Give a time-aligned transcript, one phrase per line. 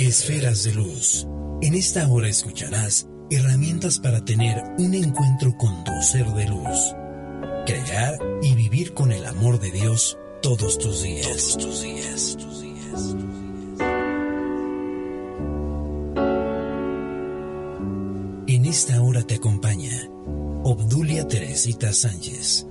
[0.00, 1.26] Esferas de luz.
[1.60, 6.94] En esta hora escucharás herramientas para tener un encuentro con tu ser de luz.
[7.66, 11.26] Crear y vivir con el amor de Dios todos tus días.
[11.26, 12.36] Todos tus días.
[12.38, 13.16] Tus días.
[18.46, 20.08] En esta hora te acompaña
[20.64, 22.66] Obdulia Teresita Sánchez.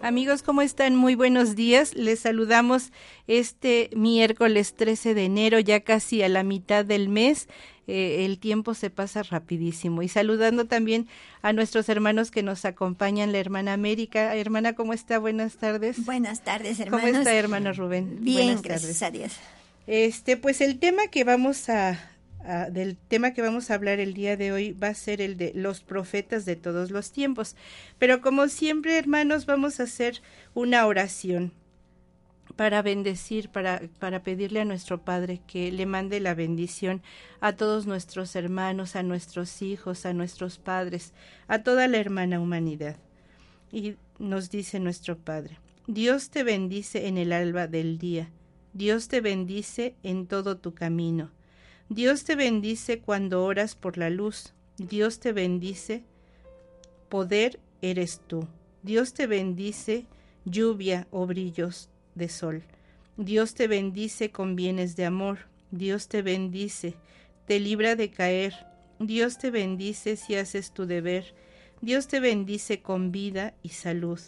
[0.00, 0.94] Amigos, ¿cómo están?
[0.94, 1.94] Muy buenos días.
[1.94, 2.92] Les saludamos
[3.26, 7.48] este miércoles 13 de enero, ya casi a la mitad del mes.
[7.88, 10.02] Eh, el tiempo se pasa rapidísimo.
[10.02, 11.08] Y saludando también
[11.42, 14.36] a nuestros hermanos que nos acompañan, la hermana América.
[14.36, 15.18] Hermana, ¿cómo está?
[15.18, 16.04] Buenas tardes.
[16.04, 17.04] Buenas tardes, hermanos.
[17.04, 18.18] ¿Cómo está, hermano Rubén?
[18.20, 19.02] Bien, Buenas gracias tardes.
[19.02, 19.32] a Dios.
[19.88, 21.98] Este, pues el tema que vamos a,
[22.48, 25.36] a- del tema que vamos a hablar el día de hoy va a ser el
[25.36, 27.54] de los profetas de todos los tiempos.
[27.98, 30.20] Pero como siempre, hermanos, vamos a hacer
[30.54, 31.52] una oración
[32.56, 37.02] para bendecir, para, para pedirle a nuestro Padre que le mande la bendición
[37.40, 41.12] a todos nuestros hermanos, a nuestros hijos, a nuestros padres,
[41.46, 42.96] a toda la hermana humanidad.
[43.70, 48.28] Y nos dice nuestro Padre, Dios te bendice en el alba del día,
[48.72, 51.30] Dios te bendice en todo tu camino,
[51.90, 56.02] Dios te bendice cuando oras por la luz, Dios te bendice,
[57.08, 58.46] poder eres tú,
[58.82, 60.06] Dios te bendice,
[60.44, 62.62] lluvia o brillos de sol,
[63.16, 65.38] Dios te bendice con bienes de amor,
[65.70, 66.94] Dios te bendice,
[67.46, 68.54] te libra de caer,
[68.98, 71.34] Dios te bendice si haces tu deber,
[71.80, 74.20] Dios te bendice con vida y salud.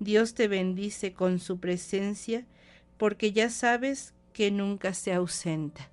[0.00, 2.46] Dios te bendice con su presencia,
[2.98, 5.90] porque ya sabes que nunca se ausenta.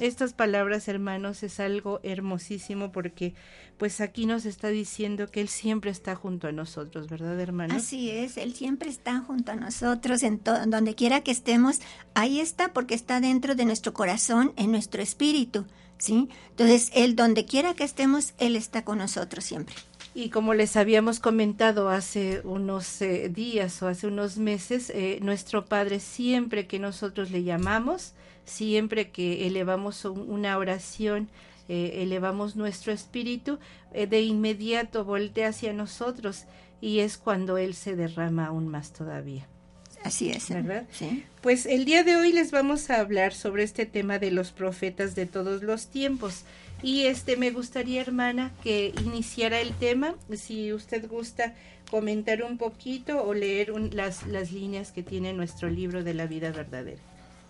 [0.00, 3.34] Estas palabras, hermanos, es algo hermosísimo porque
[3.78, 7.76] pues aquí nos está diciendo que Él siempre está junto a nosotros, ¿verdad, hermanos?
[7.76, 11.80] Así es, Él siempre está junto a nosotros, en donde quiera que estemos,
[12.14, 15.64] ahí está porque está dentro de nuestro corazón, en nuestro espíritu,
[15.98, 16.28] ¿sí?
[16.50, 19.76] Entonces, Él, donde quiera que estemos, Él está con nosotros siempre.
[20.16, 25.66] Y como les habíamos comentado hace unos eh, días o hace unos meses, eh, nuestro
[25.66, 28.12] Padre siempre que nosotros le llamamos,
[28.44, 31.28] siempre que elevamos un- una oración,
[31.68, 33.58] eh, elevamos nuestro espíritu,
[33.92, 36.44] eh, de inmediato voltea hacia nosotros
[36.80, 39.46] y es cuando Él se derrama aún más todavía.
[40.02, 40.84] Así es, ¿Verdad?
[40.92, 41.24] Sí.
[41.40, 45.14] Pues el día de hoy les vamos a hablar sobre este tema de los profetas
[45.14, 46.44] de todos los tiempos.
[46.82, 50.14] Y este me gustaría, hermana, que iniciara el tema.
[50.36, 51.54] Si usted gusta
[51.90, 56.26] comentar un poquito o leer un- las, las líneas que tiene nuestro libro de la
[56.26, 57.00] vida verdadera.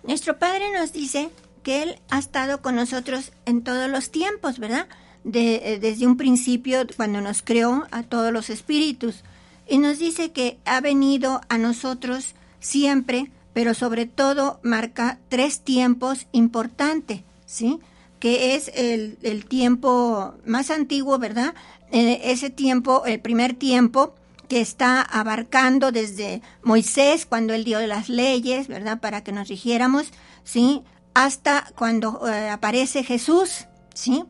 [0.07, 1.31] Nuestro Padre nos dice
[1.63, 4.87] que Él ha estado con nosotros en todos los tiempos, ¿verdad?
[5.25, 9.23] De- eh, desde un principio, cuando nos creó a todos los espíritus.
[9.67, 16.27] Y nos dice que ha venido a nosotros siempre, pero sobre todo marca tres tiempos
[16.33, 17.79] importantes, ¿sí?
[18.21, 21.55] Que es el, tiempo más antiguo, ¿verdad?
[21.93, 24.15] Eh, ese tiempo, el primer tiempo,
[24.45, 29.01] que está abarcando desde Moisés cuando él dio las leyes, ¿verdad?
[29.01, 30.11] Para que nos rigiéramos,
[30.45, 30.83] ¿sí?
[31.15, 34.25] Hasta cuando eh, aparece Jesús, ¿sí?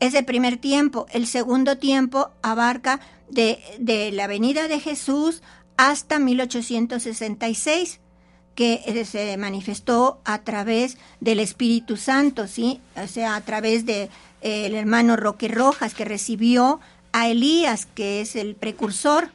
[0.00, 1.06] Ese primer tiempo.
[1.12, 5.42] El segundo tiempo abarca de, de la venida de Jesús
[5.76, 8.00] hasta 1866
[8.54, 12.80] que eh, se manifestó a través del Espíritu Santo, ¿sí?
[13.02, 14.10] O sea, a través de
[14.42, 16.80] eh, el hermano Roque Rojas que recibió
[17.12, 19.30] a Elías, que es el precursor,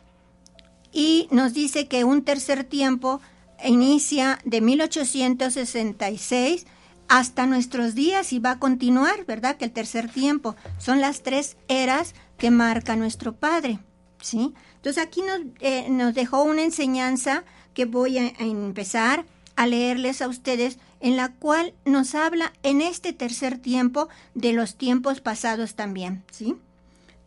[0.91, 3.21] y nos dice que un tercer tiempo
[3.63, 6.65] inicia de 1866
[7.07, 9.57] hasta nuestros días y va a continuar, ¿verdad?
[9.57, 13.79] Que el tercer tiempo son las tres eras que marca nuestro Padre,
[14.21, 14.53] ¿sí?
[14.75, 19.25] Entonces aquí nos, eh, nos dejó una enseñanza que voy a, a empezar
[19.55, 24.75] a leerles a ustedes, en la cual nos habla en este tercer tiempo de los
[24.75, 26.55] tiempos pasados también, ¿sí?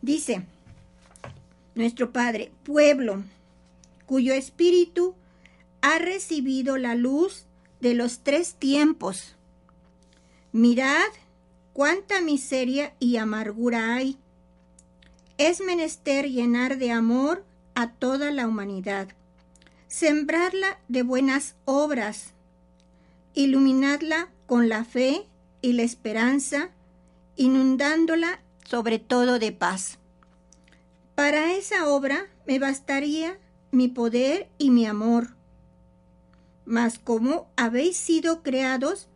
[0.01, 0.45] Dice,
[1.75, 3.23] nuestro Padre, pueblo,
[4.11, 5.15] cuyo espíritu
[5.79, 7.45] ha recibido la luz
[7.79, 9.37] de los tres tiempos.
[10.51, 11.07] Mirad
[11.71, 14.17] cuánta miseria y amargura hay.
[15.37, 19.07] Es menester llenar de amor a toda la humanidad.
[19.87, 22.33] sembrarla de buenas obras,
[23.33, 25.25] iluminadla con la fe
[25.61, 26.69] y la esperanza,
[27.37, 29.99] inundándola sobre todo de paz.
[31.15, 33.37] Para esa obra me bastaría
[33.71, 35.35] mi poder y mi amor.
[36.65, 39.07] Mas como habéis sido creados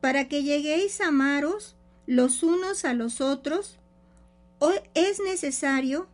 [0.00, 1.76] para que lleguéis a amaros
[2.06, 3.78] los unos a los otros,
[4.58, 6.08] hoy es necesario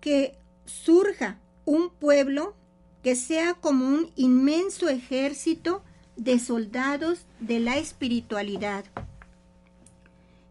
[0.00, 2.54] que surja un pueblo
[3.02, 5.82] que sea como un inmenso ejército
[6.16, 8.84] de soldados de la espiritualidad,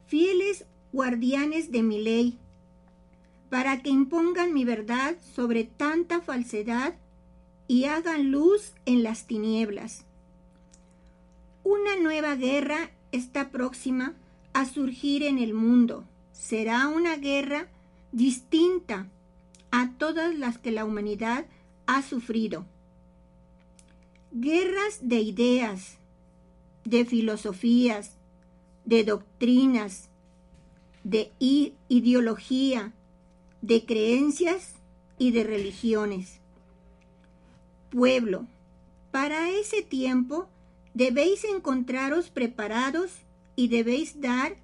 [0.08, 2.40] fieles guardianes de mi ley,
[3.52, 6.94] para que impongan mi verdad sobre tanta falsedad
[7.68, 10.06] y hagan luz en las tinieblas.
[11.66, 14.14] Una nueva guerra está próxima
[14.54, 16.06] a surgir en el mundo.
[16.32, 17.68] Será una guerra
[18.14, 19.10] distinta
[19.70, 21.46] a todas las que la humanidad
[21.88, 22.66] ha sufrido.
[24.32, 25.98] Guerras de ideas,
[26.86, 28.16] de filosofías,
[28.86, 30.08] de doctrinas,
[31.04, 31.34] de
[31.90, 32.94] ideología,
[33.62, 34.76] de creencias
[35.18, 36.40] y de religiones.
[37.90, 38.48] Pueblo,
[39.12, 40.48] para ese tiempo
[40.94, 43.12] debéis encontraros preparados
[43.56, 44.56] y debéis dar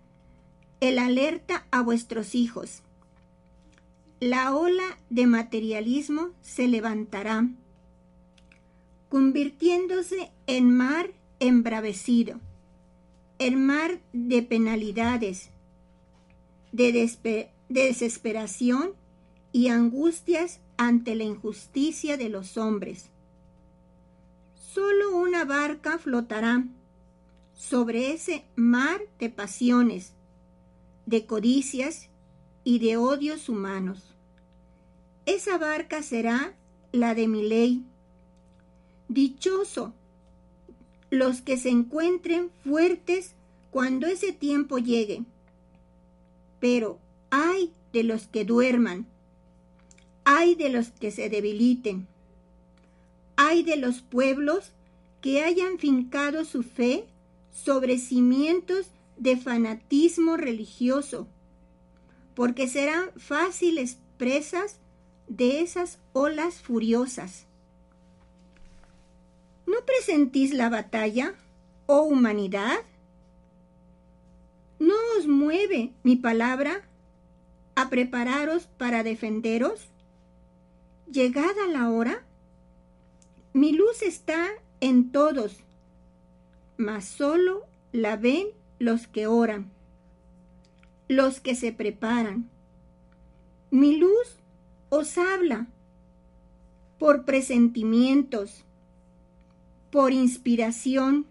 [0.79, 2.81] el alerta a vuestros hijos.
[4.19, 7.47] La ola de materialismo se levantará,
[9.09, 12.39] convirtiéndose en mar embravecido,
[13.39, 15.49] en mar de penalidades,
[16.71, 18.93] de, desesperación
[19.51, 23.09] y angustias ante la injusticia de los hombres.
[24.55, 26.65] Solo una barca flotará
[27.53, 30.13] sobre ese mar de pasiones,
[31.05, 32.09] de codicias
[32.63, 34.13] y de odios humanos.
[35.25, 36.53] Esa barca será
[36.91, 37.83] la de mi ley.
[39.09, 39.93] Dichoso
[41.09, 43.33] los que se encuentren fuertes
[43.71, 45.23] cuando ese tiempo llegue.
[46.59, 46.99] Pero
[47.29, 49.07] ay de los que duerman,
[50.23, 52.07] ay de los que se debiliten,
[53.35, 54.71] ay de los pueblos
[55.21, 57.07] que hayan fincado su fe
[57.51, 58.87] sobre cimientos
[59.17, 61.27] de fanatismo religioso,
[62.35, 64.79] porque serán fáciles presas
[65.27, 67.45] de esas olas furiosas.
[69.65, 71.33] ¿No presentís la batalla,
[71.87, 72.77] oh humanidad?
[74.79, 76.86] ¿No os mueve mi palabra
[77.77, 79.87] a prepararos para defenderos?
[81.11, 82.25] Llegada la hora,
[83.53, 84.47] mi luz está
[84.79, 85.57] en todos,
[86.75, 88.47] mas solo la ven
[88.79, 89.69] los que oran,
[91.07, 92.49] los que se preparan.
[93.69, 94.37] Mi luz
[94.89, 95.67] os habla
[96.97, 98.63] por presentimientos,
[99.91, 101.27] por inspiración,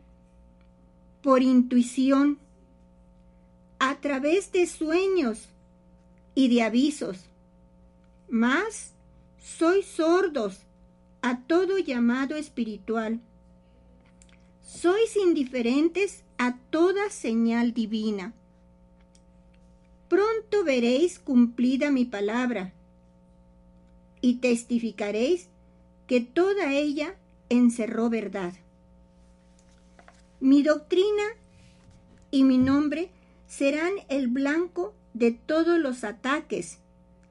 [1.23, 2.39] por intuición,
[3.81, 5.49] a través de sueños
[6.37, 7.25] y de avisos.
[8.29, 8.93] Mas
[9.39, 10.61] sois sordos
[11.23, 13.21] a todo llamado espiritual.
[14.63, 18.35] Sois indiferentes a toda señal divina.
[20.09, 22.73] Pronto veréis cumplida mi palabra
[24.21, 25.49] y testificaréis
[26.07, 27.17] que toda ella
[27.49, 28.53] encerró verdad.
[30.39, 31.25] Mi doctrina
[32.31, 33.11] y mi nombre
[33.47, 36.79] serán el blanco de todos los ataques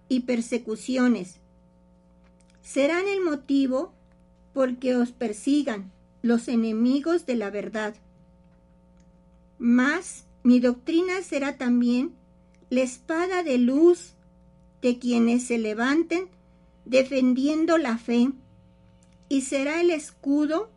[0.10, 1.36] y persecuciones.
[2.64, 3.94] Serán el motivo
[4.54, 5.92] por que os persigan
[6.24, 7.94] los enemigos de la verdad.
[9.60, 12.16] Mas mi doctrina será también
[12.72, 14.14] la espada de luz
[14.82, 16.28] de quienes se levanten
[16.86, 18.32] defendiendo la fe
[19.30, 20.72] y será el escudo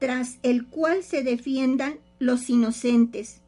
[0.00, 3.40] tras el cual se defiendan los inocentes.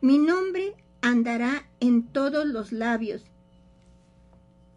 [0.00, 0.74] Mi nombre
[1.22, 3.22] andará en todos los labios,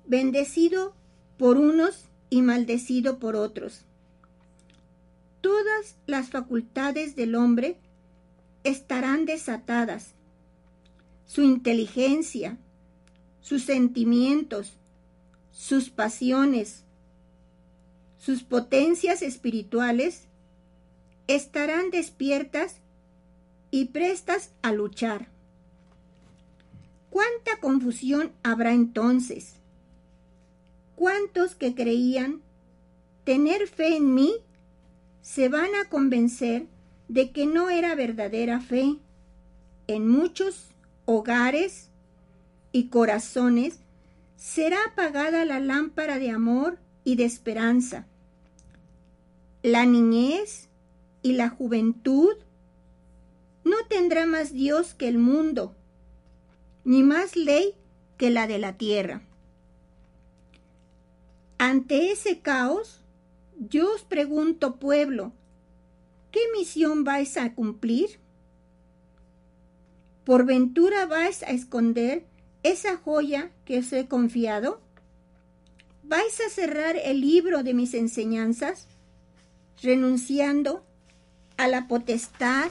[0.05, 0.93] bendecido
[1.39, 3.81] por unos y maldecido por otros.
[5.41, 7.79] Todas las facultades del hombre
[8.63, 10.13] estarán desatadas.
[11.25, 12.59] Su inteligencia,
[13.41, 14.73] sus sentimientos,
[15.51, 16.83] sus pasiones,
[18.19, 20.27] sus potencias espirituales
[21.25, 22.75] estarán despiertas
[23.71, 25.34] y prestas a luchar.
[27.15, 29.53] ¿Cuánta confusión habrá entonces?
[30.95, 32.41] ¿Cuántos que creían
[33.23, 34.33] tener fe en mí
[35.21, 36.67] se van a convencer
[37.07, 38.97] de que no era verdadera fe?
[39.87, 40.67] En muchos
[41.05, 41.89] hogares
[42.73, 43.79] y corazones
[44.35, 48.07] será apagada la lámpara de amor y de esperanza,
[49.63, 50.67] la niñez
[51.21, 52.35] y la juventud,
[53.63, 55.77] no tendrá más Dios que el mundo,
[56.85, 57.73] ni más ley
[58.17, 59.21] que la de la tierra.
[61.57, 63.01] Ante ese caos,
[63.57, 65.33] yo os pregunto, pueblo,
[66.31, 68.19] ¿qué misión vais a cumplir?
[70.25, 72.25] ¿Por ventura vais a esconder
[72.63, 74.79] esa joya que os he confiado?
[76.03, 78.87] ¿Vais a cerrar el libro de mis enseñanzas,
[79.81, 80.83] renunciando
[81.57, 82.69] a la potestad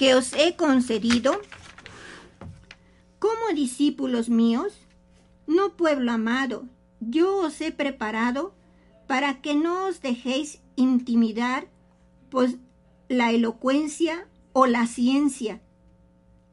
[0.00, 1.42] que os he concedido?
[3.18, 4.72] Como discípulos míos,
[5.46, 6.66] no pueblo amado,
[7.00, 8.54] yo os he preparado
[9.06, 11.68] para que no os dejéis intimidar
[12.30, 12.56] pues
[13.10, 15.60] la elocuencia o la ciencia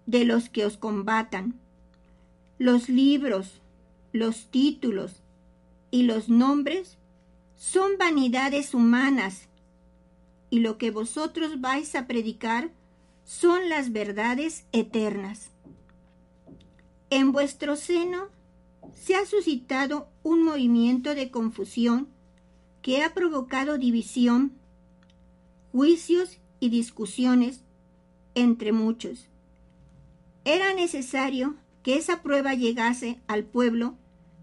[0.06, 1.58] de los que os combatan.
[2.58, 3.62] Los libros,
[4.12, 5.24] los títulos
[5.90, 6.98] y los nombres
[7.56, 9.48] son vanidades humanas
[10.50, 12.72] y lo que vosotros vais a predicar
[13.28, 15.50] son las verdades eternas.
[17.10, 18.30] En vuestro seno
[18.94, 22.08] se ha suscitado un movimiento de confusión
[22.82, 24.54] que ha provocado división,
[25.74, 27.64] juicios y discusiones
[28.34, 29.28] entre muchos.
[30.46, 33.96] Era necesario que esa prueba llegase al pueblo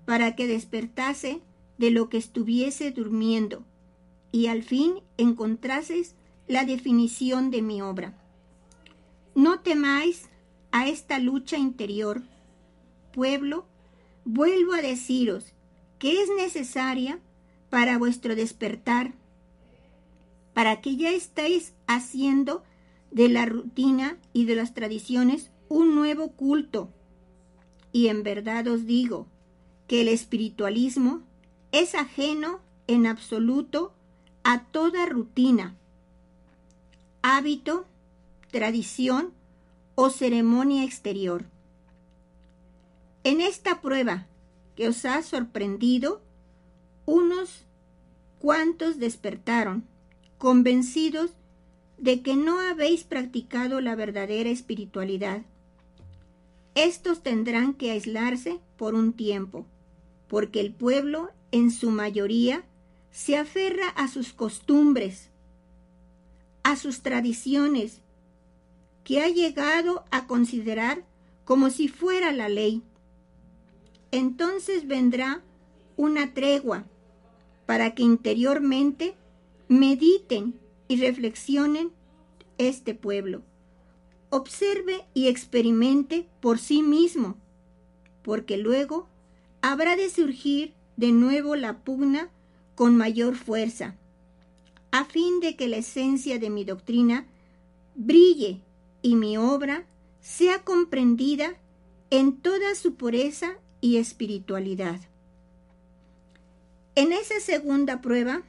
[0.04, 1.40] para que despertase
[1.78, 3.64] de lo que estuviese durmiendo
[4.30, 6.16] y al fin encontrases
[6.48, 8.20] la definición de mi obra.
[9.34, 10.28] No temáis
[10.70, 12.22] a esta lucha interior,
[13.12, 13.66] pueblo,
[14.24, 15.52] vuelvo a deciros
[15.98, 17.18] que es necesaria
[17.70, 19.14] para vuestro despertar,
[20.52, 22.62] para que ya estéis haciendo
[23.10, 26.90] de la rutina y de las tradiciones un nuevo culto.
[27.90, 29.26] Y en verdad os digo
[29.88, 31.22] que el espiritualismo
[31.72, 33.94] es ajeno en absoluto
[34.42, 35.76] a toda rutina,
[37.22, 37.86] hábito,
[38.54, 39.32] tradición
[39.96, 41.44] o ceremonia exterior.
[43.24, 44.28] En esta prueba
[44.76, 46.22] que os ha sorprendido,
[47.04, 47.64] unos
[48.38, 49.82] cuantos despertaron,
[50.38, 51.32] convencidos
[51.98, 55.42] de que no habéis practicado la verdadera espiritualidad.
[56.76, 59.66] Estos tendrán que aislarse por un tiempo,
[60.28, 62.62] porque el pueblo, en su mayoría,
[63.10, 65.30] se aferra a sus costumbres,
[66.62, 68.03] a sus tradiciones,
[69.04, 71.04] que ha llegado a considerar
[71.44, 72.82] como si fuera la ley
[74.14, 75.42] entonces vendrá
[75.96, 76.84] una tregua
[77.66, 79.16] para que interiormente
[79.66, 80.54] mediten
[80.86, 81.90] y reflexionen
[82.56, 83.42] este pueblo.
[84.30, 87.38] Observe y experimente por sí mismo,
[88.22, 89.08] porque luego
[89.62, 92.30] habrá de surgir de nuevo la pugna
[92.76, 93.96] con mayor fuerza,
[94.92, 97.26] a fin de que la esencia de mi doctrina
[97.96, 98.60] brille
[99.04, 99.84] y mi obra
[100.22, 101.58] sea comprendida
[102.08, 104.98] en toda su pureza y espiritualidad.
[106.94, 108.40] En esa segunda prueba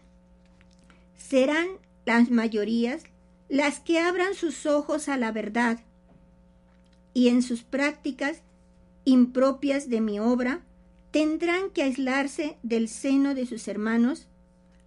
[1.17, 1.67] serán
[2.05, 3.03] las mayorías
[3.49, 5.81] las que abran sus ojos a la verdad
[7.13, 8.41] y en sus prácticas
[9.03, 10.61] impropias de mi obra
[11.11, 14.27] tendrán que aislarse del seno de sus hermanos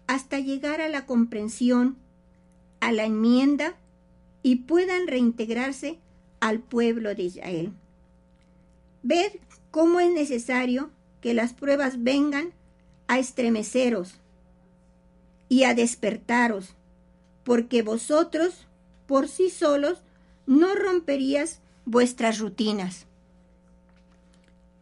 [0.06, 1.98] hasta llegar a la comprensión,
[2.80, 3.76] a la enmienda
[4.48, 5.98] y puedan reintegrarse
[6.40, 7.72] al pueblo de Israel.
[9.02, 9.32] Ved
[9.70, 10.88] cómo es necesario
[11.20, 12.54] que las pruebas vengan
[13.08, 14.14] a estremeceros
[15.50, 16.70] y a despertaros,
[17.44, 18.64] porque vosotros
[19.06, 19.98] por sí solos
[20.46, 23.04] no romperías vuestras rutinas.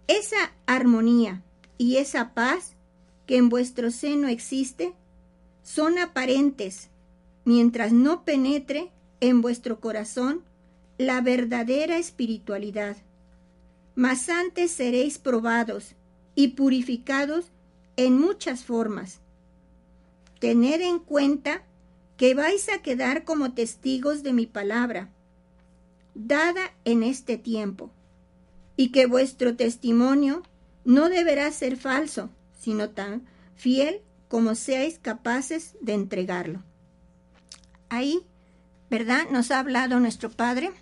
[0.07, 1.43] Esa armonía
[1.77, 2.77] y esa paz
[3.27, 4.95] que en vuestro seno existe
[5.65, 6.89] son aparentes
[7.45, 10.43] mientras no penetre en vuestro corazón
[10.99, 12.97] la verdadera espiritualidad
[13.97, 15.97] mas antes seréis probados
[16.37, 17.47] y purificados
[17.97, 19.21] en muchas formas.
[20.39, 21.65] Tened en cuenta
[22.19, 25.09] que vais a quedar como testigos de mi palabra,
[26.15, 27.91] dada en este tiempo,
[28.77, 30.43] y que vuestro testimonio
[30.85, 32.29] no deberá ser falso,
[32.61, 36.63] sino tan fiel como seáis capaces de entregarlo.
[37.89, 38.27] Ahí,
[38.91, 39.25] ¿verdad?
[39.31, 40.73] Nos ha hablado nuestro Padre,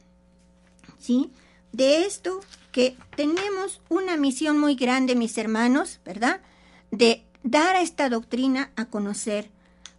[0.99, 1.31] ¿sí?
[1.73, 2.41] De esto
[2.73, 6.41] que tenemos una misión muy grande, mis hermanos, ¿verdad?
[6.91, 9.51] De dar a esta doctrina a conocer,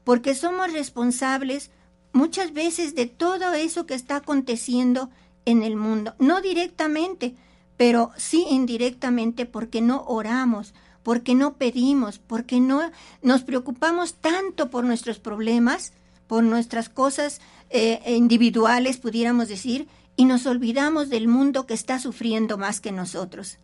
[0.03, 1.71] porque somos responsables
[2.11, 5.09] muchas veces de todo eso que está aconteciendo
[5.45, 7.35] en el mundo, no directamente,
[7.77, 12.89] pero sí indirectamente porque no oramos, porque no pedimos, porque no
[13.21, 15.93] nos preocupamos tanto por nuestros problemas,
[16.27, 22.57] por nuestras cosas eh, individuales, pudiéramos decir, y nos olvidamos del mundo que está sufriendo
[22.57, 23.57] más que nosotros.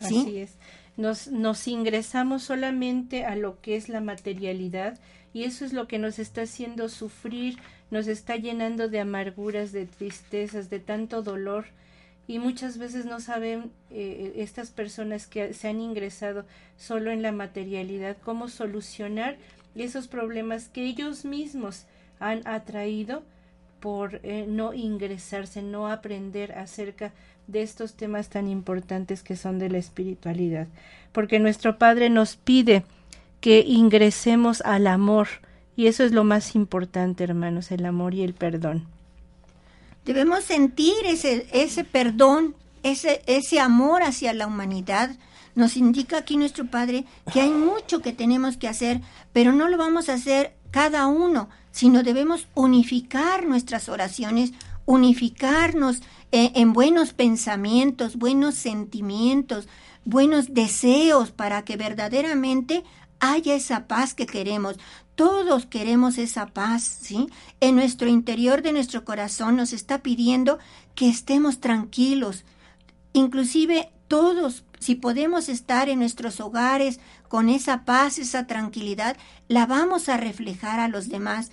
[0.00, 0.20] ¿Sí?
[0.20, 0.50] Así es.
[0.96, 4.98] Nos, nos ingresamos solamente a lo que es la materialidad
[5.32, 7.58] y eso es lo que nos está haciendo sufrir,
[7.90, 11.66] nos está llenando de amarguras, de tristezas, de tanto dolor
[12.30, 17.32] y muchas veces no saben eh, estas personas que se han ingresado solo en la
[17.32, 19.36] materialidad cómo solucionar
[19.74, 21.86] esos problemas que ellos mismos
[22.20, 23.22] han atraído
[23.80, 27.12] por eh, no ingresarse, no aprender acerca
[27.46, 30.68] de estos temas tan importantes que son de la espiritualidad.
[31.12, 32.84] Porque nuestro Padre nos pide
[33.40, 35.28] que ingresemos al amor,
[35.76, 38.86] y eso es lo más importante, hermanos, el amor y el perdón.
[40.04, 45.10] Debemos sentir ese, ese perdón, ese, ese amor hacia la humanidad.
[45.54, 49.00] Nos indica aquí nuestro Padre que hay mucho que tenemos que hacer,
[49.32, 54.52] pero no lo vamos a hacer cada uno, sino debemos unificar nuestras oraciones,
[54.86, 56.00] unificarnos
[56.32, 59.68] eh, en buenos pensamientos, buenos sentimientos,
[60.04, 62.84] buenos deseos para que verdaderamente
[63.20, 64.76] haya esa paz que queremos.
[65.14, 67.28] Todos queremos esa paz, ¿sí?
[67.60, 70.58] En nuestro interior de nuestro corazón nos está pidiendo
[70.94, 72.44] que estemos tranquilos.
[73.12, 76.98] Inclusive todos, si podemos estar en nuestros hogares
[77.28, 81.52] con esa paz, esa tranquilidad, la vamos a reflejar a los demás.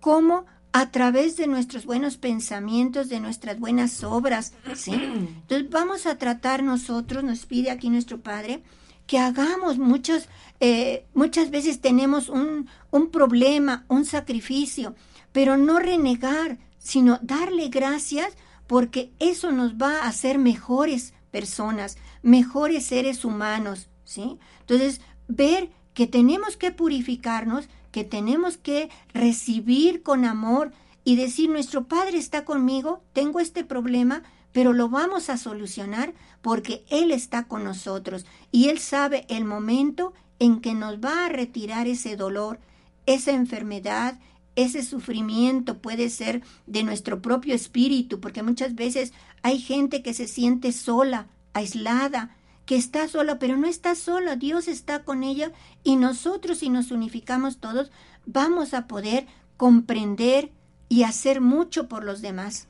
[0.00, 0.46] ¿Cómo?
[0.72, 4.94] A través de nuestros buenos pensamientos, de nuestras buenas obras, ¿sí?
[4.94, 8.62] Entonces vamos a tratar nosotros, nos pide aquí nuestro Padre,
[9.06, 14.94] que hagamos muchos, eh, muchas veces tenemos un, un problema, un sacrificio,
[15.32, 18.32] pero no renegar, sino darle gracias
[18.66, 24.38] porque eso nos va a hacer mejores personas, mejores seres humanos, ¿sí?
[24.60, 30.72] Entonces, ver que tenemos que purificarnos, que tenemos que recibir con amor
[31.04, 36.84] y decir, nuestro Padre está conmigo, tengo este problema, pero lo vamos a solucionar porque
[36.90, 41.86] Él está con nosotros y Él sabe el momento en que nos va a retirar
[41.86, 42.60] ese dolor,
[43.06, 44.18] esa enfermedad,
[44.54, 50.26] ese sufrimiento puede ser de nuestro propio espíritu, porque muchas veces hay gente que se
[50.26, 55.52] siente sola, aislada, que está sola, pero no está sola, Dios está con ella
[55.84, 57.90] y nosotros si nos unificamos todos
[58.26, 60.52] vamos a poder comprender
[60.88, 62.68] y hacer mucho por los demás.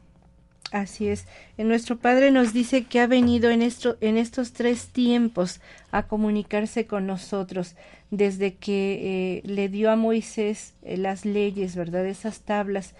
[0.70, 1.26] Así es.
[1.56, 7.06] Nuestro Padre nos dice que ha venido en, en estos tres tiempos a comunicarse con
[7.06, 7.74] nosotros,
[8.10, 12.06] desde que eh, le dio a Moisés eh, las leyes, ¿verdad?
[12.06, 12.94] Esas tablas,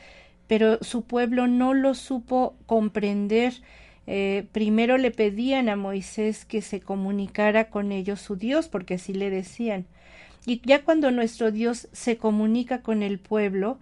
[0.49, 3.55] pero su pueblo no lo supo comprender.
[4.09, 9.13] Eh, primero le pedían a Moisés que se comunicara con ellos su Dios, porque así
[9.13, 9.87] le decían.
[10.47, 13.79] Y ya cuando nuestro Dios se comunica con el pueblo,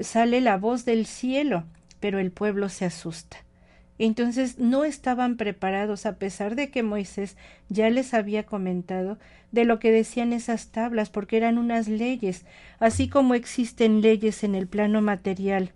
[0.00, 1.64] sale la voz del cielo
[2.00, 3.36] pero el pueblo se asusta.
[3.98, 7.36] Entonces no estaban preparados, a pesar de que Moisés
[7.68, 9.18] ya les había comentado
[9.52, 12.46] de lo que decían esas tablas, porque eran unas leyes,
[12.78, 15.72] así como existen leyes en el plano material,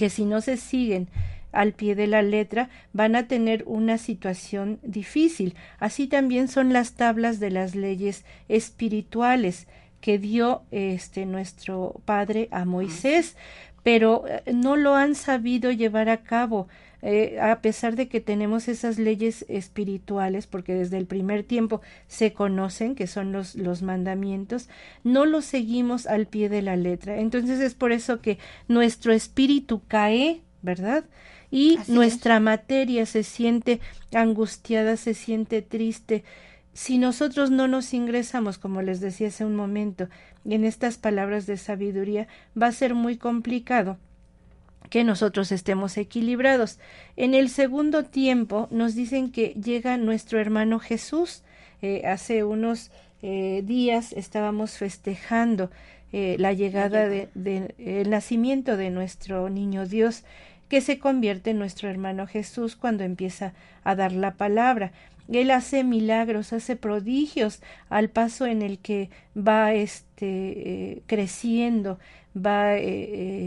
[0.00, 1.08] que si no se siguen
[1.52, 5.56] al pie de la letra van a tener una situación difícil.
[5.78, 9.68] Así también son las tablas de las leyes espirituales
[10.00, 13.36] que dio este nuestro padre a Moisés
[13.82, 16.68] pero eh, no lo han sabido llevar a cabo.
[17.02, 22.32] Eh, a pesar de que tenemos esas leyes espirituales, porque desde el primer tiempo se
[22.32, 24.68] conocen, que son los, los mandamientos,
[25.02, 27.18] no los seguimos al pie de la letra.
[27.18, 31.04] Entonces es por eso que nuestro espíritu cae, ¿verdad?
[31.50, 33.80] Y nuestra materia se siente
[34.12, 36.22] angustiada, se siente triste.
[36.74, 40.08] Si nosotros no nos ingresamos, como les decía hace un momento,
[40.44, 42.28] en estas palabras de sabiduría,
[42.60, 43.98] va a ser muy complicado
[44.90, 46.78] que nosotros estemos equilibrados.
[47.16, 51.42] En el segundo tiempo nos dicen que llega nuestro hermano Jesús.
[51.80, 52.90] Eh, hace unos
[53.22, 55.70] eh, días estábamos festejando
[56.12, 60.24] eh, la llegada del de, el nacimiento de nuestro niño Dios
[60.68, 64.92] que se convierte en nuestro hermano Jesús cuando empieza a dar la palabra.
[65.32, 72.00] Él hace milagros, hace prodigios al paso en el que va este, creciendo,
[72.34, 72.74] va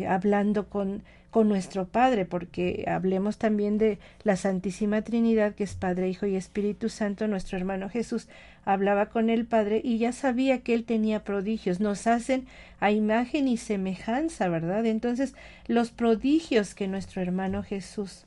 [0.08, 1.04] hablando con,
[1.34, 6.36] con nuestro Padre, porque hablemos también de la Santísima Trinidad, que es Padre, Hijo y
[6.36, 8.28] Espíritu Santo, nuestro hermano Jesús
[8.66, 12.46] hablaba con el Padre y ya sabía que él tenía prodigios, nos hacen
[12.80, 14.86] a imagen y semejanza, ¿verdad?
[14.86, 15.34] Entonces,
[15.66, 18.26] los prodigios que nuestro hermano Jesús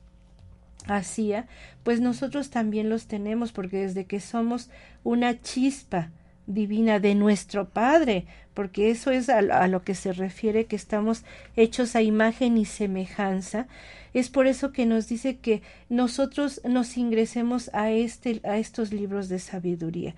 [0.89, 1.47] hacía,
[1.85, 4.69] pues nosotros también los tenemos, porque desde que somos
[5.05, 6.11] una chispa
[6.49, 11.23] divina de nuestro Padre, porque eso es a, a, lo que se refiere que estamos
[11.57, 13.69] hechos a imagen y semejanza.
[14.15, 19.29] Es por eso que nos dice que nosotros nos ingresemos a este a estos libros
[19.29, 20.15] de sabiduría.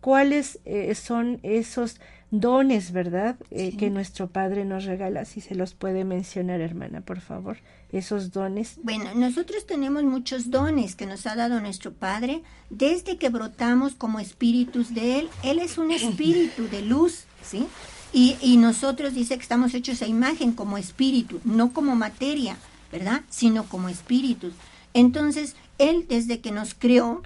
[0.00, 3.76] ¿Cuáles eh, son esos dones, verdad, eh, Sí.
[3.76, 5.24] que nuestro Padre nos regala?
[5.24, 7.58] Si se los puede mencionar, hermana, por favor,
[7.92, 8.78] esos dones.
[8.82, 14.18] Bueno, nosotros tenemos muchos dones que nos ha dado nuestro Padre desde que brotamos como
[14.20, 15.28] espíritus de Él.
[15.42, 17.66] Él es un espíritu de luz, ¿sí?
[18.12, 22.56] Y, y nosotros dice que estamos hechos a imagen como espíritu, no como materia,
[22.90, 23.22] ¿verdad?
[23.28, 24.54] Sino como espíritus.
[24.94, 27.22] Entonces, Él desde que nos creó,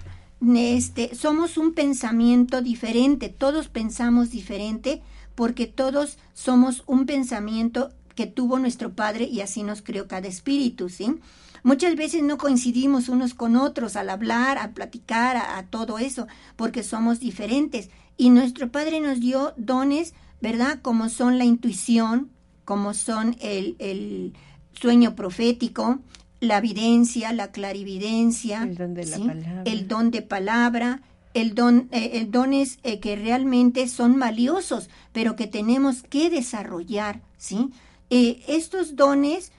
[0.55, 5.01] este, somos un pensamiento diferente, todos pensamos diferente
[5.35, 10.89] porque todos somos un pensamiento que tuvo nuestro Padre y así nos creó cada espíritu,
[10.89, 11.15] ¿sí?
[11.63, 16.27] Muchas veces no coincidimos unos con otros al hablar, al platicar, a, a todo eso,
[16.55, 17.89] porque somos diferentes.
[18.21, 20.77] Y nuestro Padre nos dio dones, ¿verdad?
[20.83, 22.29] Como son la intuición,
[22.65, 24.33] como son el, el
[24.73, 25.97] sueño profético,
[26.39, 29.63] la evidencia, la clarividencia, El don de la palabra.
[29.65, 31.01] el don de palabra,
[31.33, 37.21] el don, eh, el dones eh, que realmente son valiosos, pero que tenemos que desarrollar,
[37.37, 37.71] ¿sí?
[38.11, 39.51] Eh, estos dones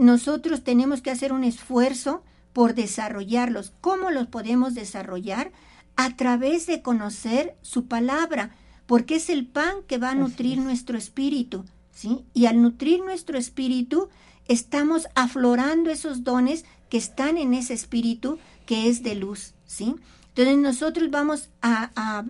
[0.00, 3.72] nosotros tenemos que hacer un esfuerzo por desarrollarlos.
[3.80, 5.52] ¿Cómo los podemos desarrollar?
[6.02, 10.64] A través de conocer su palabra, porque es el pan que va a nutrir es.
[10.64, 12.24] nuestro espíritu, ¿sí?
[12.32, 14.08] Y al nutrir nuestro espíritu,
[14.48, 19.94] estamos aflorando esos dones que están en ese espíritu que es de luz, ¿sí?
[20.28, 22.24] Entonces nosotros vamos a, a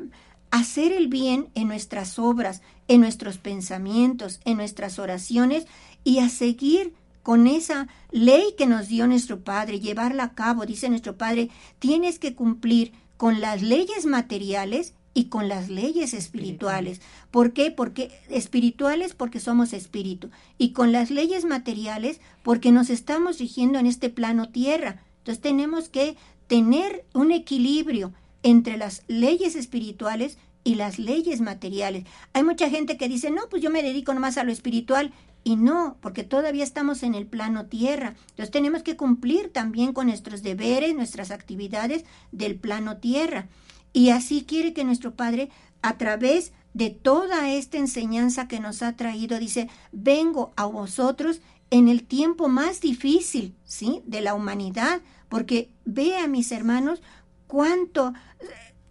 [0.51, 5.69] hacer el bien en nuestras obras, en nuestros pensamientos, en nuestras oraciones
[6.03, 10.89] y a seguir con esa ley que nos dio nuestro Padre, llevarla a cabo, dice
[10.89, 17.03] nuestro Padre, tienes que cumplir con las leyes materiales y con las leyes espirituales.
[17.31, 17.71] ¿Por qué?
[17.71, 23.85] Porque espirituales porque somos espíritu y con las leyes materiales porque nos estamos rigiendo en
[23.85, 25.03] este plano tierra.
[25.19, 32.05] Entonces tenemos que tener un equilibrio entre las leyes espirituales y las leyes materiales.
[32.33, 35.13] Hay mucha gente que dice, no, pues yo me dedico nomás a lo espiritual.
[35.43, 38.15] Y no, porque todavía estamos en el plano tierra.
[38.31, 43.49] Entonces tenemos que cumplir también con nuestros deberes, nuestras actividades del plano tierra.
[43.93, 45.51] Y así quiere que nuestro Padre,
[45.83, 51.89] a través de toda esta enseñanza que nos ha traído, dice, vengo a vosotros en
[51.89, 54.03] el tiempo más difícil, ¿sí?
[54.05, 57.01] De la humanidad, porque ve a mis hermanos
[57.47, 58.47] cuánto eh,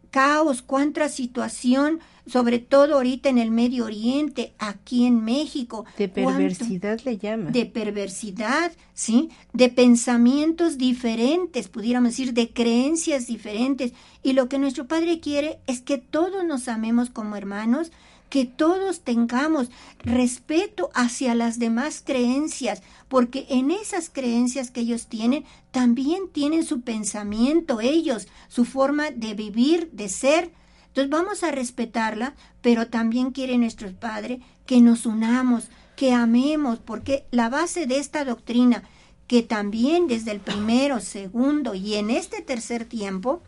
[0.09, 1.99] caos, cuánta situación,
[2.29, 5.85] sobre todo ahorita en el Medio Oriente, aquí en México.
[5.97, 7.49] De cuánto- perversidad le llama.
[7.51, 9.29] de perversidad, ¿sí?
[9.53, 13.93] De pensamientos diferentes, pudiéramos decir, de creencias diferentes.
[14.23, 17.91] Y lo que nuestro Padre quiere es que todos nos amemos como hermanos,
[18.29, 19.69] que todos tengamos
[20.03, 26.81] respeto hacia las demás creencias, porque en esas creencias que ellos tienen, también tienen su
[26.81, 30.51] pensamiento ellos, su forma de vivir, de ser.
[30.89, 37.25] Entonces vamos a respetarla, pero también quiere nuestro Padre que nos unamos, que amemos, porque
[37.31, 38.83] la base de esta doctrina,
[39.27, 43.41] que también desde el primero, segundo y en este tercer tiempo,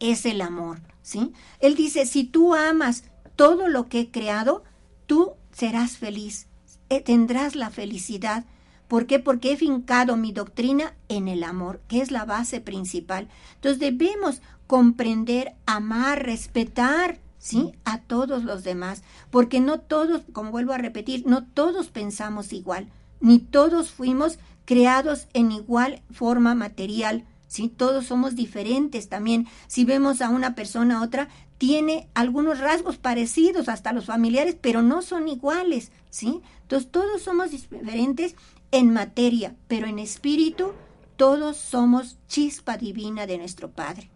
[0.00, 1.32] es el amor, ¿sí?
[1.60, 3.04] Él dice, si tú amas
[3.36, 4.64] todo lo que he creado,
[5.06, 6.46] tú serás feliz,
[6.88, 8.44] eh, tendrás la felicidad.
[8.88, 9.18] ¿Por qué?
[9.18, 13.28] Porque he fincado mi doctrina en el amor, que es la base principal.
[13.54, 17.72] Entonces debemos comprender, amar, respetar, ¿sí?
[17.84, 22.88] A todos los demás, porque no todos, como vuelvo a repetir, no todos pensamos igual,
[23.20, 27.68] ni todos fuimos creados en igual forma material, ¿sí?
[27.68, 29.46] Todos somos diferentes también.
[29.66, 34.80] Si vemos a una persona a otra, tiene algunos rasgos parecidos, hasta los familiares, pero
[34.80, 36.40] no son iguales, ¿sí?
[36.62, 38.36] Entonces todos somos diferentes
[38.70, 40.72] en materia, pero en espíritu
[41.16, 44.11] todos somos chispa divina de nuestro Padre.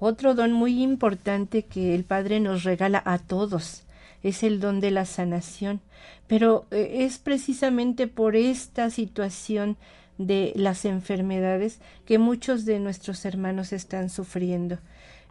[0.00, 3.84] Otro don muy importante que el Padre nos regala a todos
[4.22, 5.80] es el don de la sanación,
[6.26, 9.76] pero eh, es precisamente por esta situación
[10.16, 14.78] de las enfermedades que muchos de nuestros hermanos están sufriendo.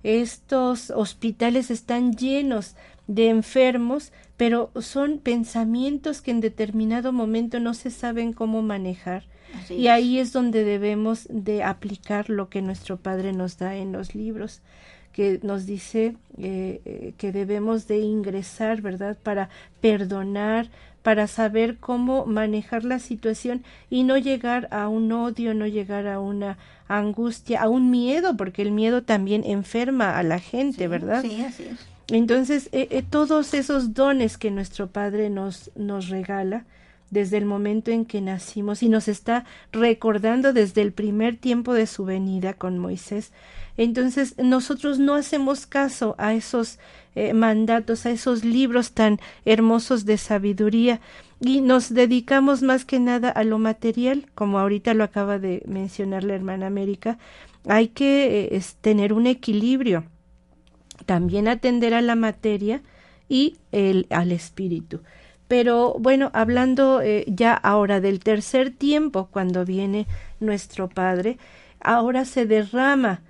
[0.04, 2.76] Estos hospitales están llenos
[3.08, 9.26] de enfermos, pero son pensamientos que en determinado momento no se saben cómo manejar.
[9.54, 9.90] Así Y es.
[9.90, 14.62] ahí es donde debemos de aplicar lo que nuestro Padre nos da en los libros,
[15.14, 19.18] que nos dice eh, eh, que debemos de ingresar, ¿verdad?
[19.22, 19.50] Para
[19.82, 20.70] perdonar,
[21.02, 26.20] para saber cómo manejar la situación y no llegar a un odio, no llegar a
[26.20, 26.58] una
[26.88, 31.22] angustia, a un miedo, porque el miedo también enferma a la gente, ¿verdad?
[31.24, 31.88] Sí, así es.
[32.12, 36.66] Entonces, eh, eh, todos esos dones que nuestro Padre nos, nos regala,
[37.12, 41.88] desde el momento en que nacimos y nos está recordando desde el primer tiempo de
[41.88, 43.32] su venida con Moisés.
[43.78, 46.80] Entonces nosotros no hacemos caso a esos
[47.16, 51.00] eh, mandatos, a esos libros tan hermosos de sabiduría
[51.40, 56.24] y nos dedicamos más que nada a lo material, como ahorita lo acaba de mencionar
[56.24, 57.18] la hermana América.
[57.68, 60.04] Hay que eh, tener un equilibrio,
[61.06, 62.82] también atender a la materia
[63.30, 63.58] y
[64.10, 65.02] al espíritu.
[65.50, 70.08] Pero bueno, hablando eh, ya ahora del tercer tiempo, cuando viene
[70.40, 71.38] nuestro Padre,
[71.82, 73.22] ahora se derrama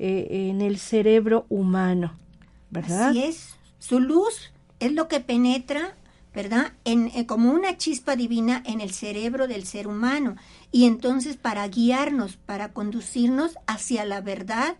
[0.00, 2.14] eh, en el cerebro humano,
[2.70, 3.10] ¿verdad?
[3.10, 3.54] Así es.
[3.78, 5.94] Su luz es lo que penetra,
[6.34, 6.72] ¿verdad?
[6.84, 10.36] En, en- como una chispa divina en el cerebro del ser humano.
[10.72, 14.76] Y entonces para guiarnos, para conducirnos hacia la verdad,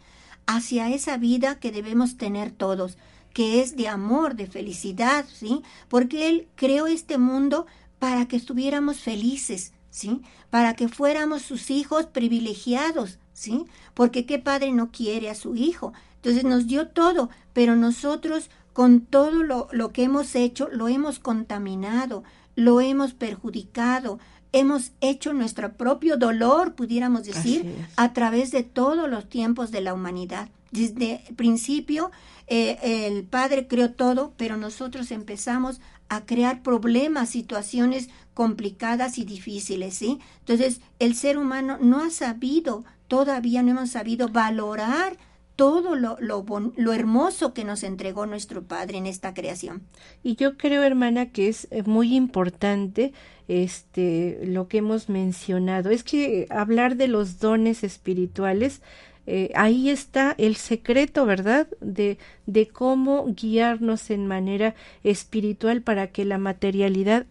[0.46, 2.98] hacia esa vida que debemos tener todos,
[3.36, 5.60] que es de amor, de felicidad, ¿sí?
[5.90, 7.66] Porque Él creó este mundo
[7.98, 10.22] para que estuviéramos felices, ¿sí?
[10.48, 13.66] Para que fuéramos sus hijos privilegiados, ¿sí?
[13.92, 15.92] Porque qué padre no quiere a su hijo.
[16.14, 21.18] Entonces nos dio todo, pero nosotros con todo lo, lo que hemos hecho, lo hemos
[21.18, 24.18] contaminado, lo hemos perjudicado,
[24.52, 29.92] hemos hecho nuestro propio dolor, pudiéramos decir, a través de todos los tiempos de la
[29.92, 30.48] humanidad.
[30.70, 32.10] Desde el principio,
[32.46, 39.94] eh, el Padre creó todo, pero nosotros empezamos a crear problemas, situaciones complicadas y difíciles,
[39.94, 40.20] ¿sí?
[40.40, 45.16] Entonces, el ser humano no ha sabido, todavía no hemos sabido valorar
[45.56, 46.44] todo lo, lo,
[46.76, 49.82] lo hermoso que nos entregó nuestro Padre en esta creación.
[50.22, 53.14] Y yo creo, hermana, que es eh, muy importante
[53.48, 55.90] este lo que hemos mencionado.
[55.90, 58.82] Es que hablar de los dones espirituales,
[59.26, 61.68] eh, ahí está el secreto, ¿verdad?
[61.80, 67.26] De, de cómo guiarnos en manera espiritual para que la materialidad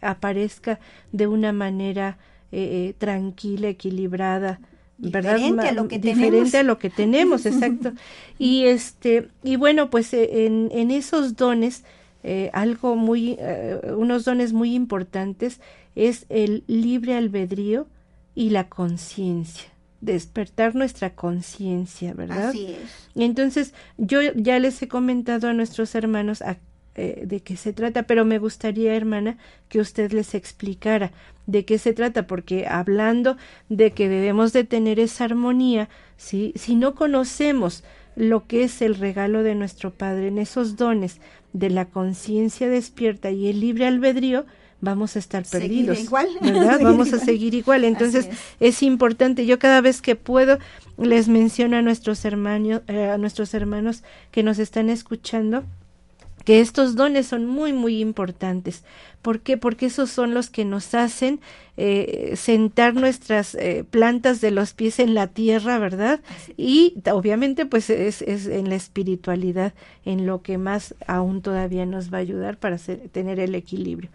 [0.00, 0.78] aparezca
[1.12, 2.18] de una manera
[2.52, 4.60] eh, eh, tranquila, equilibrada.
[4.98, 5.36] ¿verdad?
[5.36, 6.54] Diferente a lo que diferente tenemos.
[6.54, 7.92] a lo que tenemos, exacto.
[8.38, 11.84] y este, y bueno, pues en, en esos dones,
[12.22, 15.60] eh, algo muy, eh, unos dones muy importantes
[15.94, 17.86] es el libre albedrío
[18.34, 22.48] y la conciencia, despertar nuestra conciencia, ¿verdad?
[22.50, 23.08] Así es.
[23.14, 26.58] Y entonces yo ya les he comentado a nuestros hermanos a-
[26.96, 31.12] eh, de qué se trata, pero me gustaría, hermana, que usted les explicara
[31.46, 33.36] de qué se trata, porque hablando
[33.68, 36.52] de que debemos de tener esa armonía, ¿sí?
[36.56, 37.84] si no conocemos
[38.16, 41.20] lo que es el regalo de nuestro Padre en esos dones
[41.52, 44.44] de la conciencia despierta y el libre albedrío,
[44.80, 46.28] vamos a estar Seguir perdidos, igual.
[46.40, 46.72] ¿verdad?
[46.72, 47.24] Seguir Vamos a igual.
[47.26, 47.84] seguir igual.
[47.84, 48.38] Entonces es.
[48.60, 49.46] es importante.
[49.46, 50.58] Yo cada vez que puedo
[50.98, 55.64] les menciono a nuestros hermanos, a nuestros hermanos que nos están escuchando
[56.44, 58.82] que estos dones son muy muy importantes.
[59.20, 59.58] ¿Por qué?
[59.58, 61.40] Porque esos son los que nos hacen
[61.76, 66.20] eh, sentar nuestras eh, plantas de los pies en la tierra, ¿verdad?
[66.56, 69.74] Y obviamente pues es, es en la espiritualidad
[70.06, 74.08] en lo que más aún todavía nos va a ayudar para hacer- tener el equilibrio.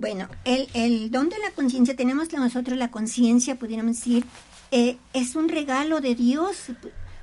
[0.00, 4.24] Bueno, el, el don de la conciencia, tenemos nosotros la conciencia, pudiéramos decir,
[4.70, 6.56] eh, es un regalo de Dios,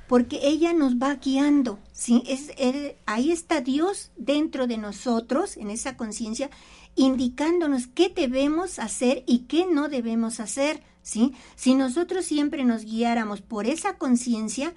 [0.06, 2.22] porque ella nos va guiando, ¿sí?
[2.26, 6.50] Es, él- ahí está Dios dentro de nosotros, en esa conciencia,
[6.94, 11.32] indicándonos qué debemos hacer y qué no debemos hacer, ¿sí?
[11.56, 14.72] Si nosotros siempre nos guiáramos por esa conciencia,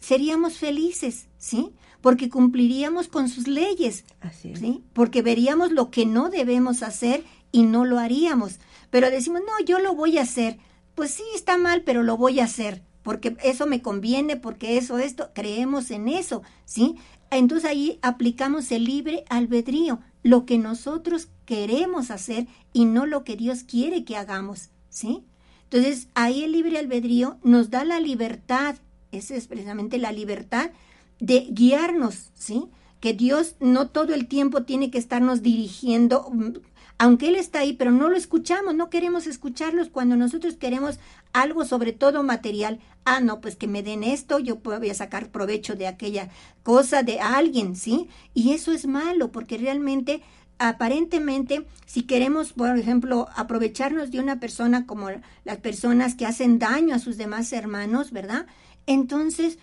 [0.00, 1.70] seríamos felices, ¿sí?
[2.00, 4.56] Porque cumpliríamos con sus leyes, Así.
[4.56, 4.82] ¿sí?
[4.92, 8.58] Porque veríamos lo que no debemos hacer y no lo haríamos.
[8.90, 10.58] Pero decimos, no, yo lo voy a hacer.
[10.94, 12.82] Pues sí, está mal, pero lo voy a hacer.
[13.02, 16.96] Porque eso me conviene, porque eso, esto, creemos en eso, ¿sí?
[17.30, 23.36] Entonces ahí aplicamos el libre albedrío, lo que nosotros queremos hacer y no lo que
[23.36, 25.24] Dios quiere que hagamos, ¿sí?
[25.64, 28.76] Entonces ahí el libre albedrío nos da la libertad,
[29.10, 30.70] esa es precisamente la libertad
[31.18, 32.66] de guiarnos, ¿sí?
[33.00, 36.58] Que Dios no todo el tiempo tiene que estarnos dirigiendo, mm,
[37.02, 41.00] aunque Él está ahí, pero no lo escuchamos, no queremos escucharlos cuando nosotros queremos
[41.32, 42.78] algo sobre todo material.
[43.04, 46.28] Ah, no, pues que me den esto, yo voy a sacar provecho de aquella
[46.62, 48.08] cosa de alguien, ¿sí?
[48.34, 50.22] Y eso es malo, porque realmente
[50.60, 55.08] aparentemente, si queremos, por ejemplo, aprovecharnos de una persona como
[55.42, 58.46] las personas que hacen daño a sus demás hermanos, ¿verdad?
[58.86, 59.58] Entonces,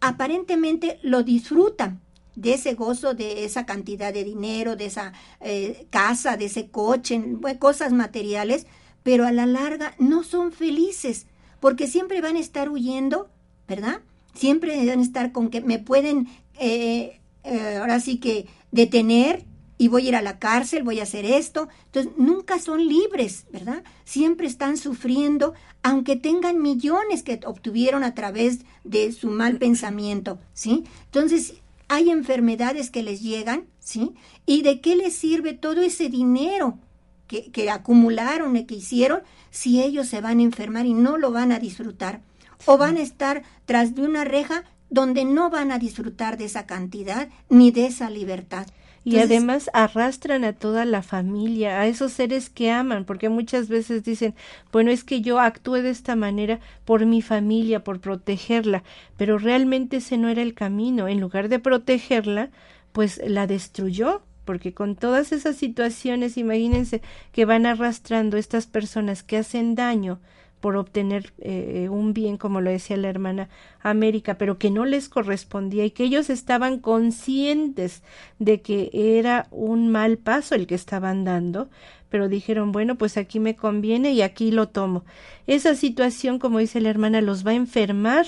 [0.00, 2.00] aparentemente lo disfrutan
[2.38, 7.20] de ese gozo, de esa cantidad de dinero, de esa eh, casa, de ese coche,
[7.58, 8.66] cosas materiales,
[9.02, 11.26] pero a la larga no son felices,
[11.58, 13.28] porque siempre van a estar huyendo,
[13.66, 14.02] ¿verdad?
[14.34, 16.28] Siempre van a estar con que me pueden
[16.60, 19.44] eh, eh, ahora sí que detener
[19.76, 21.68] y voy a ir a la cárcel, voy a hacer esto.
[21.86, 23.82] Entonces, nunca son libres, ¿verdad?
[24.04, 30.84] Siempre están sufriendo, aunque tengan millones que obtuvieron a través de su mal pensamiento, ¿sí?
[31.06, 31.54] Entonces,
[31.88, 34.14] hay enfermedades que les llegan, ¿sí?
[34.46, 36.78] ¿Y de qué les sirve todo ese dinero
[37.26, 41.32] que, que acumularon y que hicieron si ellos se van a enfermar y no lo
[41.32, 42.22] van a disfrutar?
[42.66, 46.66] O van a estar tras de una reja donde no van a disfrutar de esa
[46.66, 48.66] cantidad ni de esa libertad.
[49.04, 54.04] Y además arrastran a toda la familia, a esos seres que aman, porque muchas veces
[54.04, 54.34] dicen,
[54.70, 58.82] bueno, es que yo actué de esta manera por mi familia, por protegerla,
[59.16, 61.08] pero realmente ese no era el camino.
[61.08, 62.50] En lugar de protegerla,
[62.92, 69.36] pues la destruyó, porque con todas esas situaciones, imagínense que van arrastrando estas personas que
[69.36, 70.20] hacen daño,
[70.60, 73.48] por obtener eh, un bien, como lo decía la hermana
[73.80, 78.02] América, pero que no les correspondía y que ellos estaban conscientes
[78.38, 81.68] de que era un mal paso el que estaban dando,
[82.08, 85.04] pero dijeron, bueno, pues aquí me conviene y aquí lo tomo.
[85.46, 88.26] Esa situación, como dice la hermana, los va a enfermar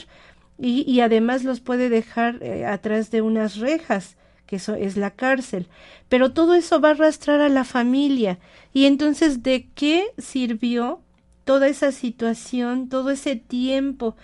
[0.58, 4.16] y, y además los puede dejar eh, atrás de unas rejas
[4.50, 5.68] que eso es la cárcel.
[6.08, 8.40] Pero todo eso va a arrastrar a la familia.
[8.72, 11.00] Y entonces, ¿de qué sirvió
[11.50, 14.14] toda esa situación, todo ese tiempo,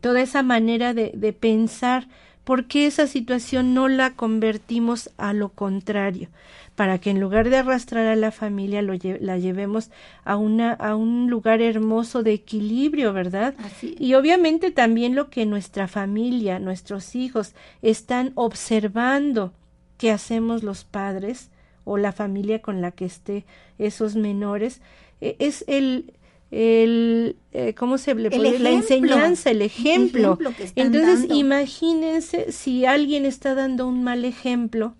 [0.00, 2.08] toda esa manera de, de pensar,
[2.42, 6.28] ¿por qué esa situación no la convertimos a lo contrario?
[6.74, 9.92] Para que en lugar de arrastrar a la familia lo la llevemos
[10.24, 13.54] a, una, a un lugar hermoso de equilibrio, ¿verdad?
[13.80, 19.52] Y obviamente también lo que nuestra familia, nuestros hijos están observando
[19.96, 21.52] que hacemos los padres
[21.84, 23.46] o la familia con la que esté
[23.78, 24.80] esos menores,
[25.20, 26.12] es el,
[26.50, 28.58] el eh, ¿cómo se le puede?
[28.58, 30.38] La enseñanza, el ejemplo.
[30.74, 34.94] Entonces, imagínense si alguien está dando un mal ejemplo,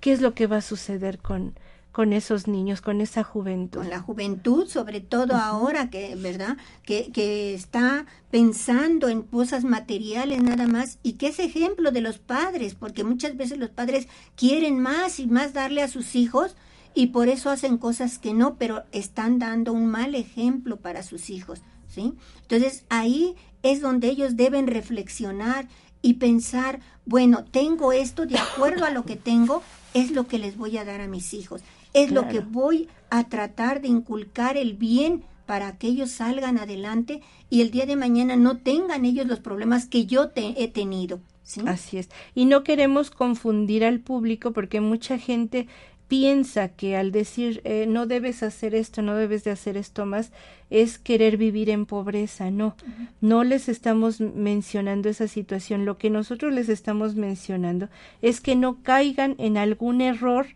[0.00, 1.54] ¿qué es lo que va a suceder con,
[1.96, 3.80] con esos niños, con esa juventud.
[3.80, 6.58] Con la juventud, sobre todo ahora que, ¿verdad?
[6.84, 12.18] Que, que está pensando en cosas materiales nada más y que es ejemplo de los
[12.18, 16.54] padres, porque muchas veces los padres quieren más y más darle a sus hijos
[16.96, 21.28] y por eso hacen cosas que no, pero están dando un mal ejemplo para sus
[21.28, 22.14] hijos, ¿sí?
[22.40, 25.68] Entonces ahí es donde ellos deben reflexionar
[26.00, 30.56] y pensar, bueno, tengo esto, de acuerdo a lo que tengo, es lo que les
[30.56, 31.60] voy a dar a mis hijos,
[31.92, 37.20] es lo que voy a tratar de inculcar el bien para que ellos salgan adelante
[37.50, 41.20] y el día de mañana no tengan ellos los problemas que yo te he tenido.
[41.42, 41.60] ¿sí?
[41.66, 42.08] Así es.
[42.34, 45.68] Y no queremos confundir al público porque mucha gente
[46.08, 50.32] piensa que al decir eh, no debes hacer esto, no debes de hacer esto más,
[50.70, 52.50] es querer vivir en pobreza.
[52.50, 52.76] No,
[53.20, 55.84] no les estamos mencionando esa situación.
[55.84, 57.88] Lo que nosotros les estamos mencionando
[58.22, 60.46] es que no caigan en algún error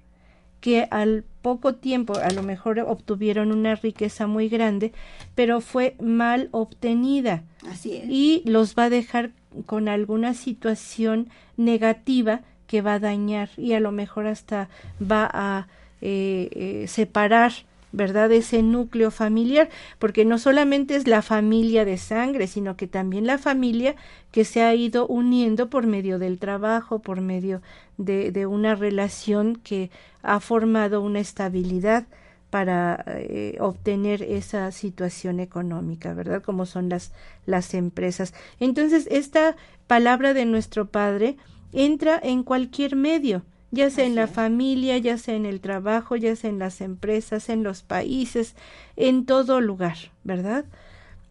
[0.61, 4.93] que al poco tiempo a lo mejor obtuvieron una riqueza muy grande,
[5.35, 7.45] pero fue mal obtenida.
[7.67, 8.05] Así es.
[8.09, 9.33] Y los va a dejar
[9.67, 14.69] con alguna situación negativa que va a dañar y a lo mejor hasta
[15.03, 15.67] va a
[16.01, 17.53] eh, eh, separar
[17.91, 18.31] ¿verdad?
[18.31, 23.37] Ese núcleo familiar, porque no solamente es la familia de sangre, sino que también la
[23.37, 23.97] familia
[24.31, 27.61] que se ha ido uniendo por medio del trabajo, por medio
[27.99, 29.91] de, una relación que
[30.23, 32.07] ha formado una estabilidad
[32.51, 36.41] para eh, obtener esa situación económica, ¿verdad?
[36.41, 37.11] Como son las,
[37.47, 38.33] las empresas.
[38.61, 39.57] Entonces, esta
[39.89, 41.37] palabra de nuestro Padre
[41.73, 46.35] entra en cualquier medio, ya sea en la familia, ya sea en el trabajo, ya
[46.37, 48.55] sea en las empresas, en los países,
[48.97, 50.65] en todo lugar, ¿verdad?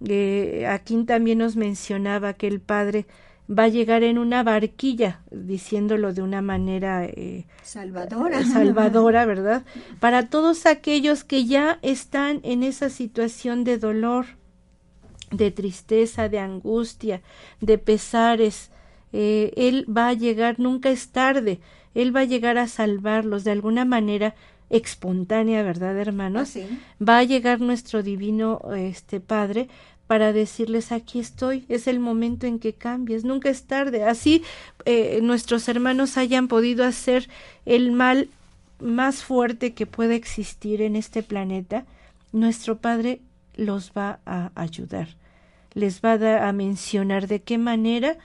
[0.08, 3.06] Eh, aquí también nos mencionaba que el Padre
[3.49, 8.45] va a llegar en una barquilla, diciéndolo de una manera eh, salvadora.
[8.45, 9.63] salvadora, ¿verdad?
[9.99, 14.28] Para todos aquellos que ya están en esa situación de dolor,
[15.32, 17.21] de tristeza, de angustia,
[17.60, 18.71] de pesares,
[19.13, 21.60] eh, Él va a llegar, nunca es tarde,
[21.95, 24.35] Él va a llegar a salvarlos de alguna manera
[24.69, 26.53] espontánea, ¿verdad, hermanos?
[27.01, 29.67] Va a llegar nuestro divino este Padre
[30.07, 34.03] para decirles aquí estoy, es el momento en que cambies, nunca es tarde.
[34.03, 34.43] Así
[34.85, 37.29] eh, nuestros hermanos hayan podido hacer
[37.65, 38.29] el mal
[38.79, 41.85] más fuerte que pueda existir en este planeta,
[42.31, 43.21] nuestro Padre
[43.55, 45.10] los va a ayudar,
[45.73, 48.17] les va a, a mencionar de qué manera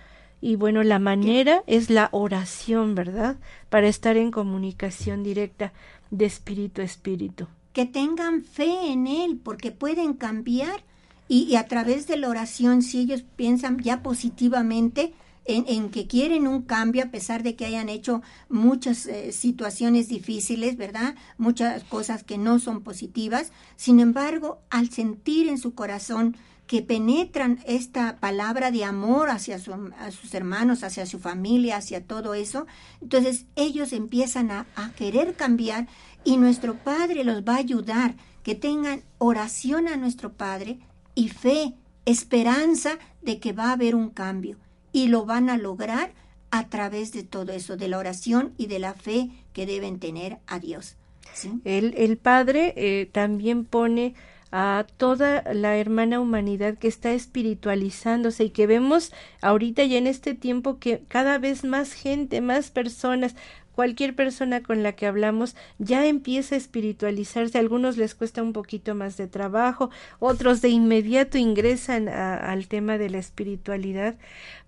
[0.45, 3.39] y bueno, la manera es la oración, ¿verdad?
[3.71, 5.73] Para estar en comunicación directa
[6.11, 7.47] de espíritu a espíritu.
[7.73, 10.85] Que tengan fe en Él, porque pueden cambiar
[11.29, 15.15] y, a través de la oración, si ellos piensan ya positivamente,
[15.47, 18.21] en, en que quieren un cambio a pesar de que hayan hecho
[18.51, 21.15] muchas eh, situaciones difíciles, ¿verdad?
[21.39, 23.51] Muchas cosas que no son positivas.
[23.77, 26.37] Sin embargo, al sentir en su corazón
[26.67, 32.35] que penetran esta palabra de amor hacia a sus hermanos, hacia su familia, hacia todo
[32.35, 32.67] eso,
[33.03, 35.89] entonces ellos empiezan a, a querer cambiar
[36.25, 40.79] y nuestro Padre los va a ayudar, que tengan oración a nuestro Padre
[41.15, 41.75] y fe,
[42.07, 44.59] esperanza de que va a haber un cambio
[44.93, 46.13] y lo van a lograr
[46.51, 50.39] a través de todo eso, de la oración y de la fe que deben tener
[50.47, 50.97] a Dios.
[51.33, 51.61] ¿sí?
[51.65, 54.15] El, el Padre eh, también pone
[54.57, 60.33] a toda la hermana humanidad que está espiritualizándose y que vemos ahorita ya en este
[60.35, 63.35] tiempo que cada vez más gente, más personas,
[63.75, 67.59] cualquier persona con la que hablamos ya empieza a espiritualizarse.
[67.59, 69.91] A algunos les cuesta un poquito más de trabajo,
[70.21, 74.15] otros de inmediato ingresan al tema de la espiritualidad,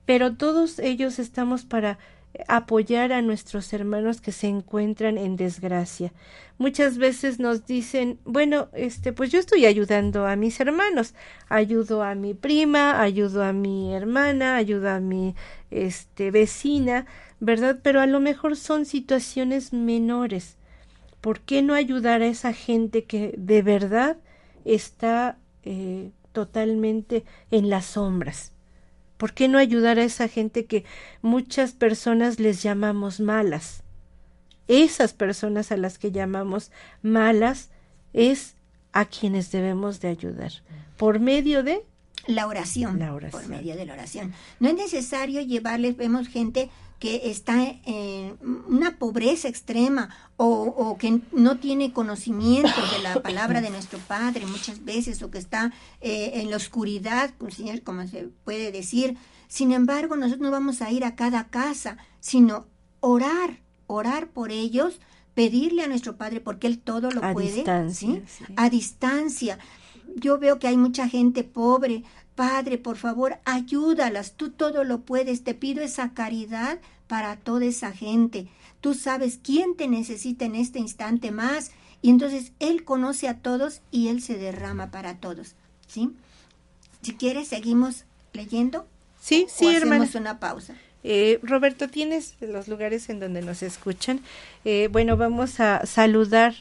[0.04, 2.00] pero todos ellos estamos para
[2.48, 6.12] apoyar a nuestros hermanos que se encuentran en desgracia.
[6.58, 11.14] Muchas veces nos dicen, bueno, este, pues yo estoy ayudando a mis hermanos,
[11.48, 15.34] ayudo a mi prima, ayudo a mi hermana, ayudo a mi
[15.70, 17.06] este vecina,
[17.40, 17.80] ¿verdad?
[17.82, 20.56] Pero a lo mejor son situaciones menores.
[21.20, 24.16] ¿Por qué no ayudar a esa gente que de verdad
[24.64, 28.55] está eh, totalmente en las sombras?
[29.16, 30.84] ¿Por qué no ayudar a esa gente que
[31.22, 33.82] muchas personas les llamamos malas?
[34.68, 36.70] Esas personas a las que llamamos
[37.02, 37.70] malas
[38.12, 38.56] es
[38.92, 40.52] a quienes debemos de ayudar
[40.96, 41.84] por medio de
[42.26, 43.42] La oración, La oración.
[43.42, 44.32] por medio de la oración.
[44.60, 51.20] No es necesario llevarles, vemos gente que está en una pobreza extrema o, o que
[51.32, 56.32] no tiene conocimiento de la palabra de nuestro Padre muchas veces o que está eh,
[56.40, 59.16] en la oscuridad, pues, señor, como se puede decir.
[59.46, 62.66] Sin embargo, nosotros no vamos a ir a cada casa, sino
[63.00, 64.98] orar, orar por ellos,
[65.34, 68.22] pedirle a nuestro Padre porque Él todo lo A puede, distancia, ¿sí?
[68.26, 68.44] sí.
[68.56, 69.58] a distancia.
[70.18, 72.02] Yo veo que hay mucha gente pobre.
[72.34, 74.32] Padre, por favor, ayúdalas.
[74.32, 75.44] Tú todo lo puedes.
[75.44, 78.48] Te pido esa caridad para toda esa gente.
[78.80, 81.70] Tú sabes quién te necesita en este instante más.
[82.00, 85.54] Y entonces Él conoce a todos y Él se derrama para todos.
[85.86, 86.10] ¿Sí?
[87.02, 88.86] Si quieres, seguimos leyendo.
[89.20, 90.10] Sí, o sí, hacemos hermana.
[90.18, 90.74] una pausa.
[91.04, 94.20] Eh, Roberto, ¿tienes los lugares en donde nos escuchan?
[94.64, 96.54] Eh, bueno, vamos a saludar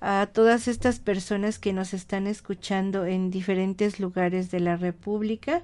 [0.00, 5.62] a todas estas personas que nos están escuchando en diferentes lugares de la República.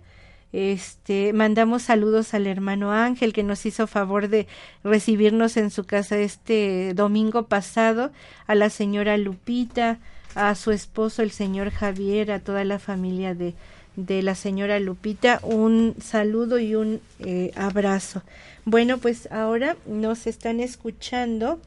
[0.53, 4.47] Este, mandamos saludos al hermano Ángel que nos hizo favor de
[4.85, 8.13] recibirnos en su casa este domingo pasado,
[8.47, 9.99] a la señora Lupita,
[10.35, 13.55] a su esposo el señor Javier, a toda la familia de
[13.97, 18.23] de la señora Lupita, un saludo y un eh, abrazo.
[18.65, 21.61] Bueno, pues ahora nos están escuchando.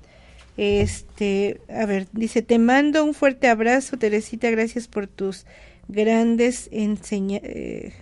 [0.61, 5.45] Este, a ver, dice, te mando un fuerte abrazo, Teresita, gracias por tus
[5.87, 7.93] grandes enseña eh,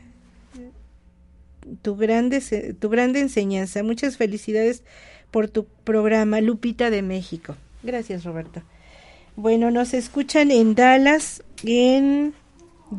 [1.84, 3.84] tu grandes eh, tu grande enseñanza.
[3.84, 4.82] Muchas felicidades
[5.30, 7.56] por tu programa Lupita de México.
[7.84, 8.64] Gracias, Roberto.
[9.36, 12.34] Bueno, nos escuchan en Dallas, en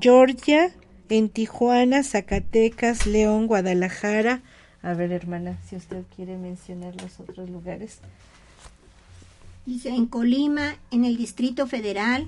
[0.01, 0.71] Georgia,
[1.09, 4.41] en Tijuana, Zacatecas, León, Guadalajara.
[4.83, 7.99] A ver, hermana, si usted quiere mencionar los otros lugares.
[9.85, 12.27] En Colima, en el Distrito Federal,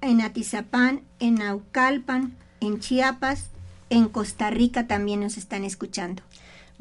[0.00, 3.50] en Atizapán, en Naucalpan, en Chiapas,
[3.90, 6.22] en Costa Rica también nos están escuchando.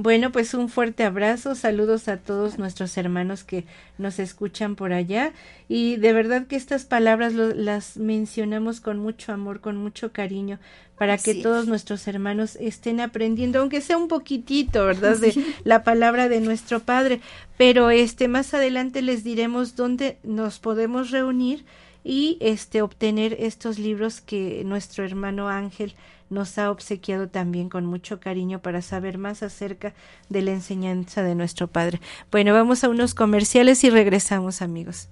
[0.03, 3.65] Bueno, pues un fuerte abrazo, saludos a todos nuestros hermanos que
[3.99, 5.31] nos escuchan por allá
[5.67, 10.57] y de verdad que estas palabras lo- las mencionamos con mucho amor, con mucho cariño,
[10.97, 11.41] para que es.
[11.43, 15.17] todos nuestros hermanos estén aprendiendo, aunque sea un poquitito, ¿verdad?
[15.17, 15.35] De
[15.65, 17.21] la palabra de nuestro Padre.
[17.57, 21.63] Pero este más adelante les diremos dónde nos podemos reunir
[22.03, 25.93] y este obtener estos libros que nuestro hermano Ángel
[26.31, 29.93] nos ha obsequiado también con mucho cariño para saber más acerca
[30.29, 32.01] de la enseñanza de nuestro Padre.
[32.31, 35.09] Bueno, vamos a unos comerciales y regresamos, amigos.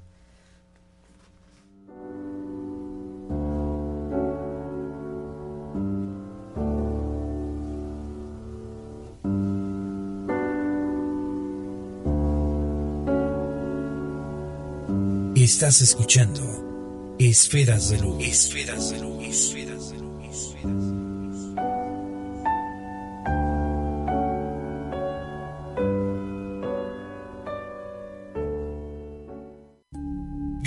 [15.36, 18.24] Estás escuchando Esferas de Luz.
[18.24, 19.10] Esferas de Luz.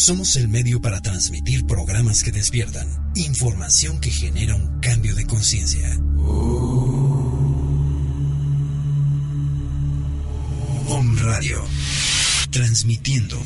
[0.00, 5.94] Somos el medio para transmitir programas que despiertan, información que genera un cambio de conciencia.
[10.88, 11.62] Om Radio.
[12.50, 13.36] Transmitiendo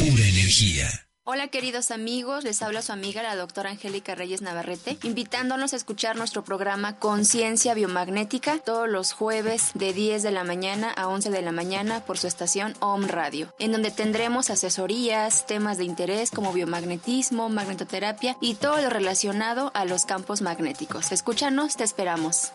[0.00, 1.07] pura energía.
[1.30, 6.16] Hola queridos amigos, les habla su amiga la doctora Angélica Reyes Navarrete, invitándonos a escuchar
[6.16, 11.42] nuestro programa Conciencia Biomagnética todos los jueves de 10 de la mañana a 11 de
[11.42, 16.54] la mañana por su estación OM Radio, en donde tendremos asesorías, temas de interés como
[16.54, 21.12] biomagnetismo, magnetoterapia y todo lo relacionado a los campos magnéticos.
[21.12, 22.52] Escúchanos, te esperamos.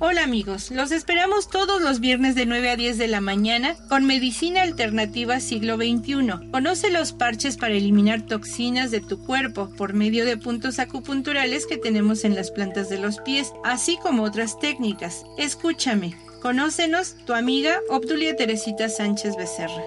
[0.00, 4.06] Hola amigos, los esperamos todos los viernes de 9 a 10 de la mañana con
[4.06, 6.50] Medicina Alternativa Siglo XXI.
[6.52, 11.78] Conoce los parches para eliminar toxinas de tu cuerpo por medio de puntos acupunturales que
[11.78, 15.24] tenemos en las plantas de los pies, así como otras técnicas.
[15.36, 16.14] Escúchame.
[16.42, 19.82] Conócenos, tu amiga Obdulia Teresita Sánchez Becerra.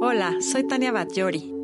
[0.00, 1.63] Hola, soy Tania Batllori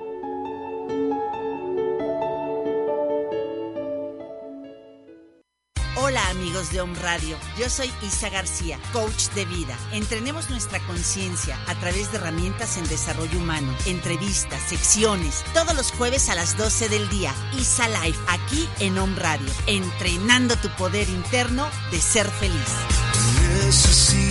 [6.31, 9.77] Amigos de Om Radio, yo soy Isa García, coach de vida.
[9.91, 16.29] Entrenemos nuestra conciencia a través de herramientas en desarrollo humano, entrevistas, secciones, todos los jueves
[16.29, 17.33] a las 12 del día.
[17.59, 24.30] Isa Live, aquí en Om Radio, entrenando tu poder interno de ser feliz.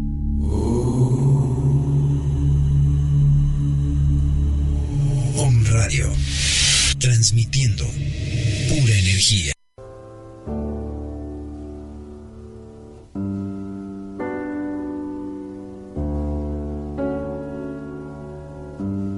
[5.37, 6.09] Om Radio.
[6.99, 7.85] Transmitiendo
[8.69, 9.53] pura energía.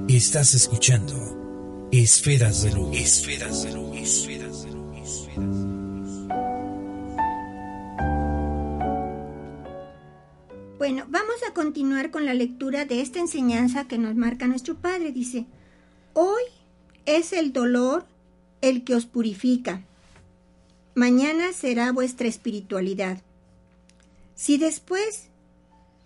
[0.10, 2.98] Estás escuchando Esferas de Luz.
[2.98, 3.98] Esferas de Luz.
[3.98, 4.33] Esferas de Luz.
[10.84, 15.14] Bueno, vamos a continuar con la lectura de esta enseñanza que nos marca nuestro Padre.
[15.14, 15.46] Dice,
[16.12, 16.44] hoy
[17.06, 18.06] es el dolor
[18.60, 19.86] el que os purifica.
[20.94, 23.22] Mañana será vuestra espiritualidad.
[24.36, 25.30] Si después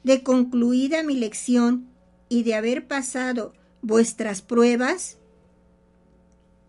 [0.04, 1.88] de concluida mi lección
[2.30, 5.18] y de haber pasado vuestras pruebas,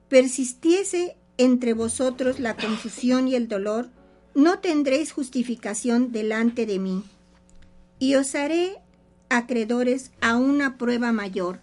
[0.09, 3.91] persistiese entre vosotros la confusión y el dolor,
[4.35, 7.05] no tendréis justificación delante de mí
[7.99, 8.77] y os haré
[9.29, 11.61] acreedores a una prueba mayor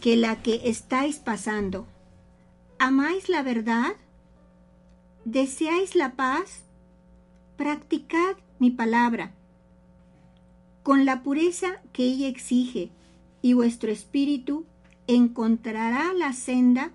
[0.00, 1.86] que la que estáis pasando.
[2.78, 3.92] ¿Amáis la verdad?
[5.24, 6.62] ¿Deseáis la paz?
[7.56, 9.32] Practicad mi palabra
[10.88, 12.90] con la pureza que ella exige
[13.42, 14.64] y vuestro espíritu
[15.06, 16.92] encontrará la senda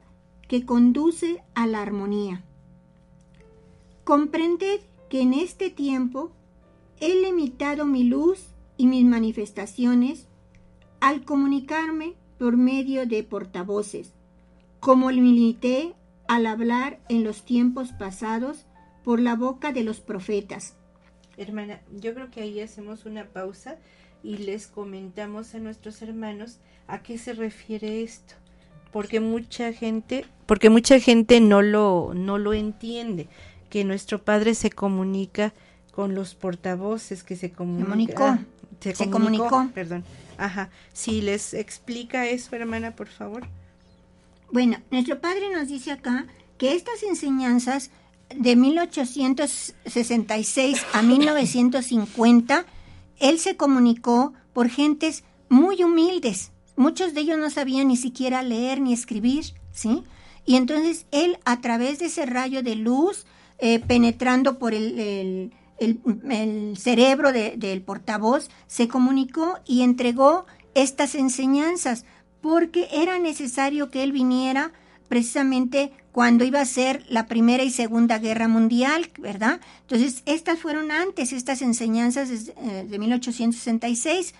[0.47, 2.43] que conduce a la armonía.
[4.03, 6.31] Comprended que en este tiempo
[6.99, 10.27] he limitado mi luz y mis manifestaciones
[10.99, 14.13] al comunicarme por medio de portavoces,
[14.79, 15.93] como limité
[16.27, 18.65] al hablar en los tiempos pasados
[19.03, 20.75] por la boca de los profetas.
[21.37, 23.77] Hermana, yo creo que ahí hacemos una pausa
[24.23, 28.35] y les comentamos a nuestros hermanos a qué se refiere esto,
[28.91, 33.27] porque mucha gente, porque mucha gente no lo no lo entiende,
[33.69, 35.53] que nuestro Padre se comunica
[35.95, 38.23] con los portavoces que se comunica, comunicó.
[38.23, 38.39] ah,
[38.79, 39.73] se, Se comunicó, comunicó.
[39.73, 40.03] perdón.
[40.37, 43.47] Ajá, si les explica eso, hermana, por favor.
[44.51, 47.89] Bueno, nuestro Padre nos dice acá que que estas enseñanzas
[48.33, 52.65] de 1866 a 1950,
[53.19, 56.51] él se comunicó por gentes muy humildes.
[56.75, 60.03] Muchos de ellos no sabían ni siquiera leer ni escribir, ¿sí?
[60.45, 63.25] Y entonces él, a través de ese rayo de luz,
[63.59, 65.53] eh, penetrando por el, el,
[65.85, 72.05] el, cerebro de, del portavoz, se comunicó y entregó estas enseñanzas,
[72.41, 74.71] porque era necesario que él viniera
[75.07, 79.61] precisamente cuando iba a ser la Primera y Segunda Guerra Mundial, ¿verdad?
[79.81, 84.33] Entonces, estas fueron antes, estas enseñanzas de, de 1866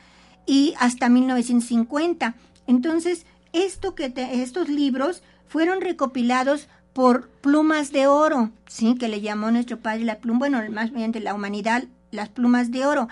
[0.45, 2.35] y hasta 1950.
[2.67, 9.51] Entonces, esto que estos libros fueron recopilados por plumas de oro, sí, que le llamó
[9.51, 13.07] nuestro padre la pluma, bueno, más bien de la humanidad, las plumas de oro,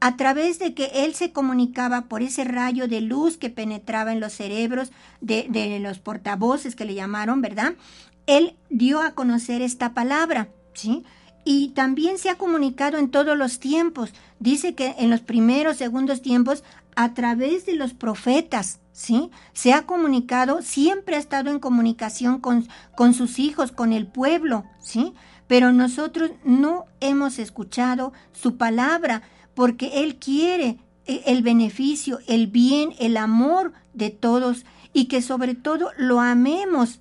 [0.00, 4.20] a través de que él se comunicaba por ese rayo de luz que penetraba en
[4.20, 7.74] los cerebros de, de los portavoces que le llamaron, ¿verdad?
[8.26, 11.04] Él dio a conocer esta palabra, ¿sí?
[11.44, 14.12] Y también se ha comunicado en todos los tiempos.
[14.38, 16.64] Dice que en los primeros, segundos tiempos,
[16.96, 19.30] a través de los profetas, ¿sí?
[19.54, 24.66] Se ha comunicado, siempre ha estado en comunicación con, con sus hijos, con el pueblo,
[24.78, 25.14] ¿sí?
[25.46, 29.22] Pero nosotros no hemos escuchado su palabra
[29.54, 30.76] porque Él quiere
[31.06, 37.00] eh, el beneficio, el bien, el amor de todos y que sobre todo lo amemos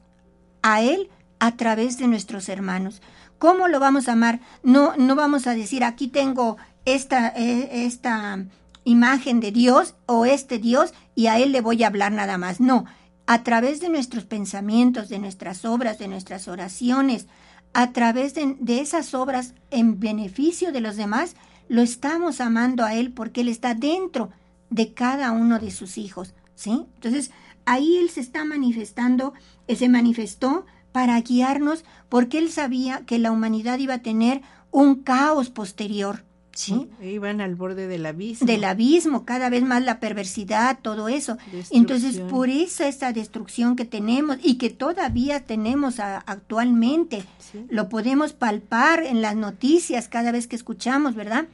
[0.62, 3.02] a Él a través de nuestros hermanos.
[3.40, 4.40] ¿Cómo lo vamos a amar?
[4.64, 8.46] No, no vamos a decir aquí tengo esta, eh, esta
[8.86, 12.62] imagen de Dios o este Dios y a Él le voy a hablar nada más.
[12.62, 12.86] No,
[13.28, 17.28] a través de nuestros pensamientos, de nuestras obras, de nuestras oraciones,
[17.74, 21.36] a través de, esas obras en beneficio de los demás,
[21.68, 24.30] lo estamos amando a Él porque Él está dentro
[24.70, 26.34] de cada uno de sus hijos.
[26.56, 26.86] ¿sí?
[26.96, 27.32] Entonces,
[27.66, 29.34] ahí Él se está manifestando,
[29.68, 34.42] Él se manifestó para guiarnos porque Él sabía que la humanidad iba a tener
[34.72, 36.24] un caos posterior.
[36.60, 36.90] ¿Sí?
[37.02, 38.46] Iban al borde del abismo.
[38.46, 41.38] Del abismo, cada vez más la perversidad, todo eso.
[41.72, 47.24] Entonces, por eso esta destrucción que tenemos y que todavía tenemos actualmente,
[47.70, 51.48] lo podemos palpar en las noticias cada vez que escuchamos, ¿verdad?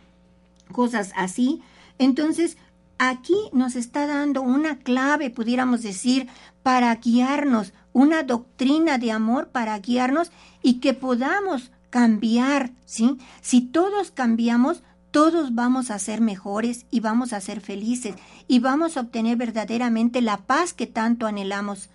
[0.72, 1.62] Cosas así.
[2.00, 2.58] Entonces,
[2.98, 6.28] aquí nos está dando una clave, pudiéramos decir,
[6.64, 10.32] para guiarnos, una doctrina de amor para guiarnos
[10.64, 13.18] y que podamos cambiar, ¿sí?
[13.40, 14.84] Si todos cambiamos,
[15.16, 18.16] todos vamos a ser mejores y vamos a ser felices
[18.50, 21.88] y vamos a obtener verdaderamente la paz que tanto anhelamos.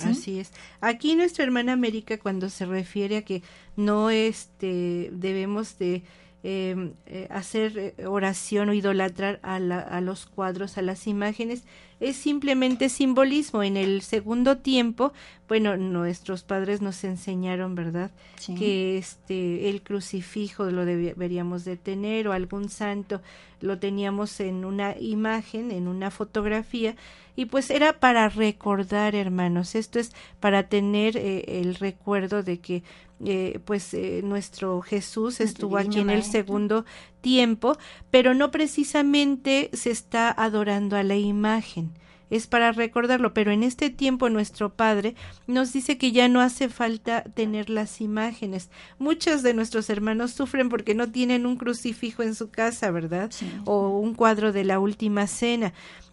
[0.00, 0.50] Así es.
[0.80, 3.44] Aquí nuestra hermana América cuando se refiere a que
[3.76, 6.02] no este debemos de
[6.48, 11.64] eh, hacer eh, oración o idolatrar a, a los cuadros, a las imágenes,
[11.98, 13.64] es simplemente simbolismo.
[13.64, 15.12] En el segundo tiempo,
[15.48, 18.12] bueno, nuestros padres nos enseñaron, ¿verdad?
[18.56, 23.22] Que este el crucifijo lo deberíamos de tener o algún santo
[23.60, 26.94] lo teníamos en una imagen, en una fotografía
[27.36, 29.74] y pues era para recordar, hermanos.
[29.74, 32.82] Esto es para tener eh, el recuerdo de que
[33.24, 36.84] eh, pues eh, nuestro Jesús estuvo aquí en el segundo
[37.20, 37.76] tiempo,
[38.10, 41.92] pero no precisamente se está adorando a la imagen
[42.30, 45.14] es para recordarlo, pero en este tiempo nuestro Padre
[45.46, 48.70] nos dice que ya no hace falta tener las imágenes.
[48.98, 53.30] Muchos de nuestros hermanos sufren porque no tienen un crucifijo en su casa, ¿verdad?
[53.64, 55.72] O un cuadro de la última cena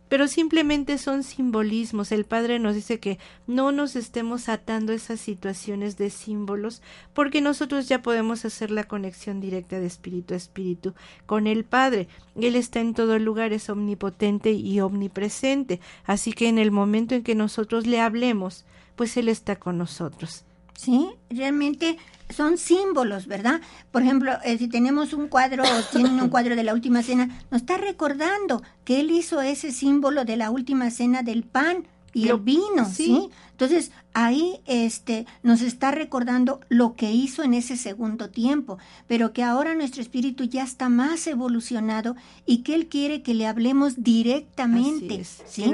[0.10, 2.12] pero simplemente son simbolismos.
[2.12, 6.82] El Padre nos dice que no nos estemos atando esas situaciones de símbolos,
[7.14, 10.94] porque nosotros ya podemos hacer la conexión directa de espíritu a espíritu
[11.26, 12.08] con el Padre.
[12.36, 17.24] Él está en todo lugar, es omnipotente y omnipresente, así que en el momento en
[17.24, 20.46] que nosotros le hablemos, pues Él está con nosotros.
[20.76, 21.98] Sí, realmente
[22.30, 23.62] son símbolos, ¿verdad?
[23.92, 27.28] Por ejemplo, eh, si tenemos un cuadro o tienen un cuadro de la última cena,
[27.52, 32.30] nos está recordando que él hizo ese símbolo de la última cena del pan y
[32.30, 33.30] el vino, ¿sí?
[33.54, 39.44] Entonces, ahí este nos está recordando lo que hizo en ese segundo tiempo, pero que
[39.44, 42.16] ahora nuestro espíritu ya está más evolucionado
[42.48, 45.66] y que él quiere que le hablemos directamente, ¿sí?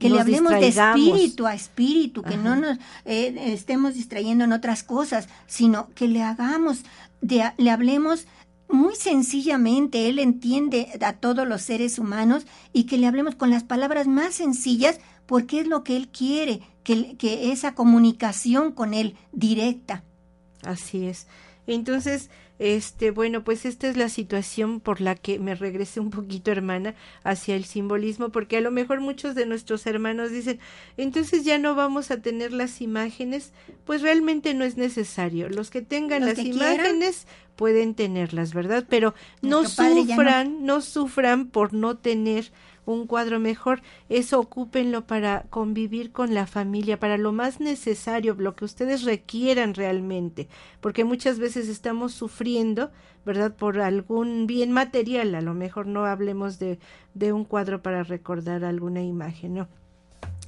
[0.00, 4.82] Que, le hablemos de espíritu a espíritu, que no nos eh, estemos distrayendo en otras
[4.82, 6.82] cosas, sino que le hagamos
[7.20, 8.26] de, le hablemos
[8.68, 13.62] muy sencillamente, él entiende a todos los seres humanos y que le hablemos con las
[13.62, 19.14] palabras más sencillas porque es lo que Él quiere, que, que esa comunicación con Él
[19.32, 20.04] directa.
[20.62, 21.26] Así es.
[21.66, 26.50] Entonces, este, bueno, pues esta es la situación por la que me regresé un poquito,
[26.50, 30.60] hermana, hacia el simbolismo, porque a lo mejor muchos de nuestros hermanos dicen,
[30.96, 33.52] entonces ya no vamos a tener las imágenes,
[33.84, 35.50] pues realmente no es necesario.
[35.50, 36.74] Los que tengan Los las que quieran.
[36.74, 38.86] imágenes pueden tenerlas, ¿verdad?
[38.88, 39.64] Pero no.
[39.68, 42.50] sufran, no sufran por no tener
[42.88, 48.56] un cuadro mejor, eso ocúpenlo para convivir con la familia, para lo más necesario, lo
[48.56, 50.48] que ustedes requieran realmente,
[50.80, 52.90] porque muchas veces estamos sufriendo,
[53.26, 53.54] ¿verdad?
[53.54, 56.78] Por algún bien material, a lo mejor no hablemos de,
[57.12, 59.68] de un cuadro para recordar alguna imagen, ¿no?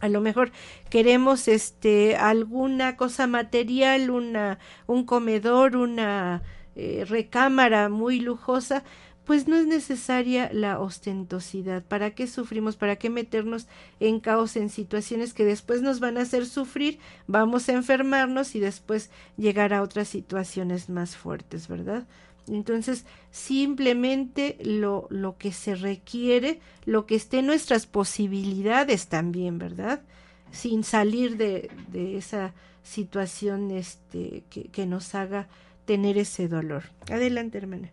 [0.01, 0.51] a lo mejor
[0.89, 6.43] queremos este alguna cosa material una un comedor una
[6.75, 8.83] eh, recámara muy lujosa
[9.31, 11.85] pues no es necesaria la ostentosidad.
[11.85, 12.75] ¿Para qué sufrimos?
[12.75, 13.69] ¿Para qué meternos
[14.01, 16.99] en caos, en situaciones que después nos van a hacer sufrir?
[17.29, 22.09] Vamos a enfermarnos y después llegar a otras situaciones más fuertes, ¿verdad?
[22.49, 30.03] Entonces, simplemente lo, lo que se requiere, lo que esté en nuestras posibilidades también, ¿verdad?
[30.51, 32.53] Sin salir de, de esa
[32.83, 35.47] situación este, que, que nos haga
[35.85, 36.83] tener ese dolor.
[37.09, 37.93] Adelante, hermana.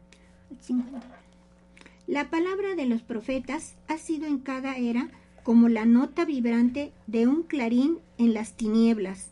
[0.61, 1.16] 50.
[2.07, 5.09] La palabra de los profetas ha sido en cada era
[5.43, 9.31] como la nota vibrante de un clarín en las tinieblas.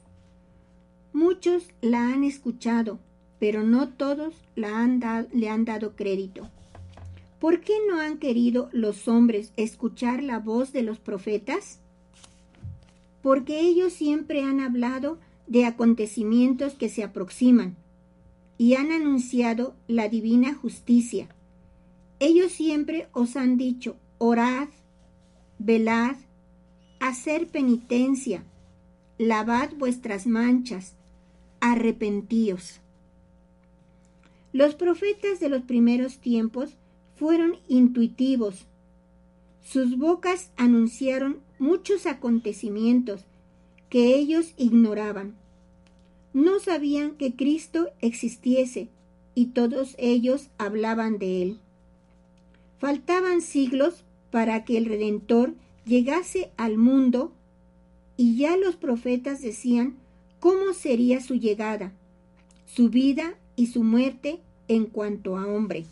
[1.13, 2.99] Muchos la han escuchado,
[3.39, 5.01] pero no todos la han
[5.31, 6.49] le han dado crédito.
[7.39, 11.79] ¿Por qué no han querido los hombres escuchar la voz de los profetas?
[13.21, 15.17] Porque ellos siempre han hablado
[15.47, 17.77] de acontecimientos que se aproximan
[18.57, 21.29] y han anunciado la divina justicia.
[22.19, 24.69] Ellos siempre os han dicho, orad,
[25.59, 26.15] velad,
[26.99, 28.43] hacer penitencia,
[29.17, 30.93] lavad vuestras manchas,
[31.59, 32.79] arrepentíos.
[34.53, 36.75] Los profetas de los primeros tiempos
[37.17, 38.65] fueron intuitivos.
[39.61, 43.25] Sus bocas anunciaron muchos acontecimientos
[43.89, 45.35] que ellos ignoraban.
[46.33, 48.89] No sabían que Cristo existiese
[49.33, 51.59] y todos ellos hablaban de él.
[52.79, 55.55] Faltaban siglos para que el Redentor
[55.85, 57.31] llegase al mundo
[58.17, 59.95] y ya los profetas decían
[60.39, 61.93] cómo sería su llegada,
[62.65, 65.85] su vida y su muerte en cuanto a hombre.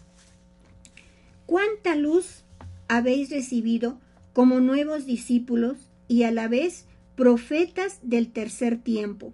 [1.45, 2.43] ¿Cuánta luz
[2.87, 3.99] habéis recibido
[4.33, 5.77] como nuevos discípulos
[6.07, 9.33] y a la vez profetas del tercer tiempo?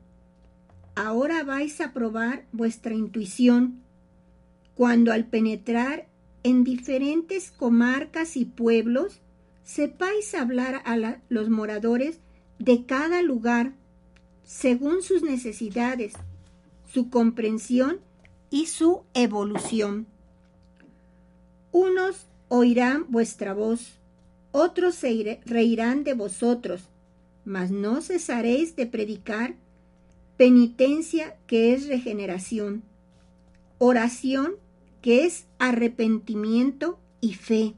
[0.95, 3.81] Ahora vais a probar vuestra intuición
[4.75, 6.08] cuando al penetrar
[6.43, 9.19] en diferentes comarcas y pueblos
[9.63, 12.19] sepáis hablar a los moradores
[12.57, 13.73] de cada lugar
[14.43, 16.13] según sus necesidades,
[16.91, 17.99] su comprensión
[18.49, 20.07] y su evolución.
[21.71, 23.99] Unos oirán vuestra voz,
[24.51, 26.81] otros se reirán de vosotros,
[27.45, 29.55] mas no cesaréis de predicar
[30.35, 32.81] penitencia que es regeneración,
[33.77, 34.55] oración
[35.01, 37.73] que es arrepentimiento y fe,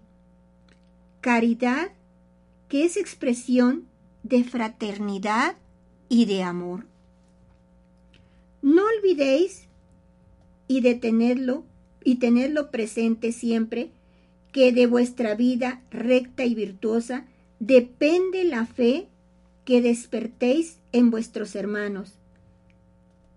[1.22, 1.92] caridad
[2.68, 3.88] que es expresión
[4.24, 5.58] de fraternidad
[6.10, 6.86] y de amor.
[8.62, 9.68] No olvidéis
[10.68, 11.66] y de tenerlo
[12.04, 13.92] y tenerlo presente siempre
[14.52, 17.26] que de vuestra vida recta y virtuosa
[17.60, 19.08] depende la fe
[19.66, 22.14] que despertéis en vuestros hermanos.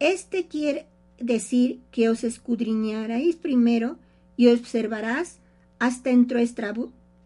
[0.00, 0.86] Este quiere
[1.18, 3.96] decir que os escudriñaréis primero
[4.36, 5.38] y observarás
[5.78, 6.74] hasta en vuestra,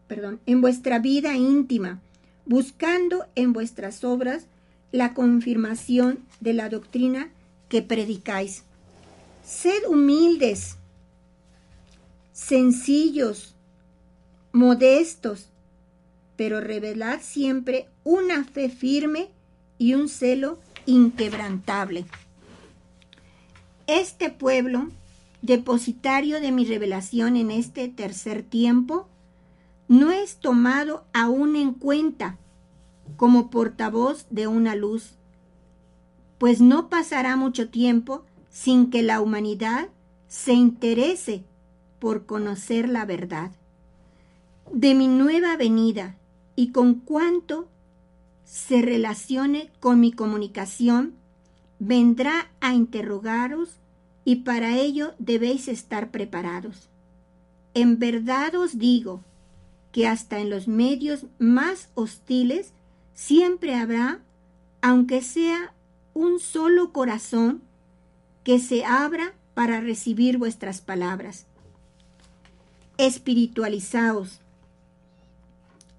[0.06, 2.00] perdón, en vuestra vida íntima,
[2.46, 4.46] buscando en vuestras obras
[4.92, 7.30] la confirmación de la doctrina
[7.68, 8.64] que predicáis.
[9.44, 10.76] Sed humildes,
[12.32, 13.54] sencillos,
[14.52, 15.48] modestos,
[16.36, 19.28] pero revelad siempre una fe firme
[19.76, 22.04] y un celo inquebrantable.
[23.88, 24.90] Este pueblo,
[25.40, 29.08] depositario de mi revelación en este tercer tiempo,
[29.88, 32.36] no es tomado aún en cuenta
[33.16, 35.14] como portavoz de una luz,
[36.36, 39.88] pues no pasará mucho tiempo sin que la humanidad
[40.28, 41.44] se interese
[41.98, 43.52] por conocer la verdad.
[44.70, 46.18] De mi nueva venida
[46.56, 47.70] y con cuanto
[48.44, 51.17] se relacione con mi comunicación,
[51.78, 53.78] vendrá a interrogaros
[54.24, 56.88] y para ello debéis estar preparados.
[57.74, 59.22] En verdad os digo
[59.92, 62.72] que hasta en los medios más hostiles
[63.14, 64.20] siempre habrá,
[64.82, 65.72] aunque sea
[66.14, 67.62] un solo corazón,
[68.44, 71.46] que se abra para recibir vuestras palabras.
[72.96, 74.40] Espiritualizaos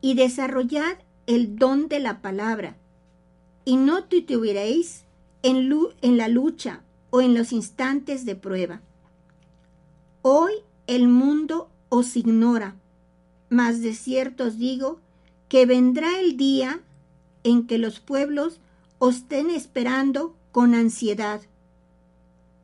[0.01, 2.75] y desarrollad el don de la palabra,
[3.65, 5.03] y no tituberéis
[5.43, 8.81] en, la lucha o en los instantes de prueba.
[10.21, 10.53] Hoy
[10.87, 12.75] el mundo os ignora,
[13.49, 14.99] mas de cierto os digo
[15.47, 16.81] que vendrá el día
[17.43, 18.59] en que los pueblos
[18.99, 21.41] os estén esperando con ansiedad.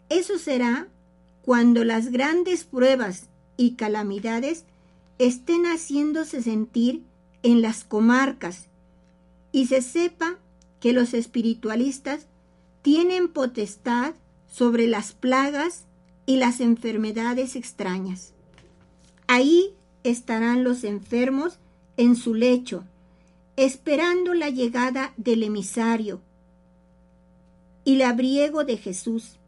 [0.09, 0.87] Eso será
[1.41, 4.65] cuando las grandes pruebas y calamidades
[5.17, 7.03] estén haciéndose sentir
[7.41, 8.67] en las comarcas
[9.51, 10.37] y se sepa
[10.79, 12.27] que los espiritualistas
[12.85, 14.13] tienen potestad
[14.45, 15.85] sobre las plagas
[16.27, 18.35] y las enfermedades extrañas.
[19.25, 19.73] Ahí
[20.03, 21.57] estarán los enfermos
[21.97, 22.83] en su lecho,
[23.55, 26.21] esperando la llegada del emisario
[27.85, 29.39] y labriego de Jesús,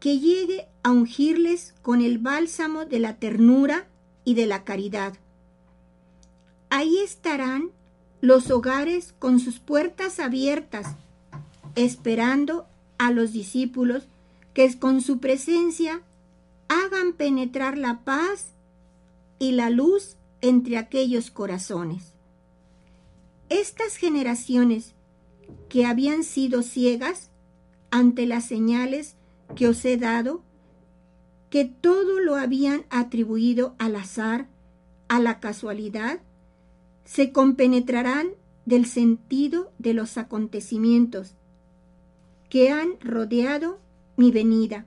[0.00, 3.86] que llegue a ungirles con el bálsamo de la ternura
[4.24, 5.12] y de la caridad.
[6.70, 7.70] Ahí estarán
[8.22, 10.86] los hogares con sus puertas abiertas,
[11.74, 12.66] esperando
[12.98, 14.08] a los discípulos
[14.52, 16.02] que con su presencia
[16.68, 18.52] hagan penetrar la paz
[19.38, 22.12] y la luz entre aquellos corazones.
[23.48, 24.94] Estas generaciones
[25.68, 27.30] que habían sido ciegas
[27.90, 29.14] ante las señales
[29.56, 30.42] que os he dado,
[31.50, 34.48] que todo lo habían atribuido al azar,
[35.08, 36.20] a la casualidad,
[37.04, 38.28] se compenetrarán
[38.66, 41.37] del sentido de los acontecimientos
[42.48, 43.78] que han rodeado
[44.16, 44.86] mi venida,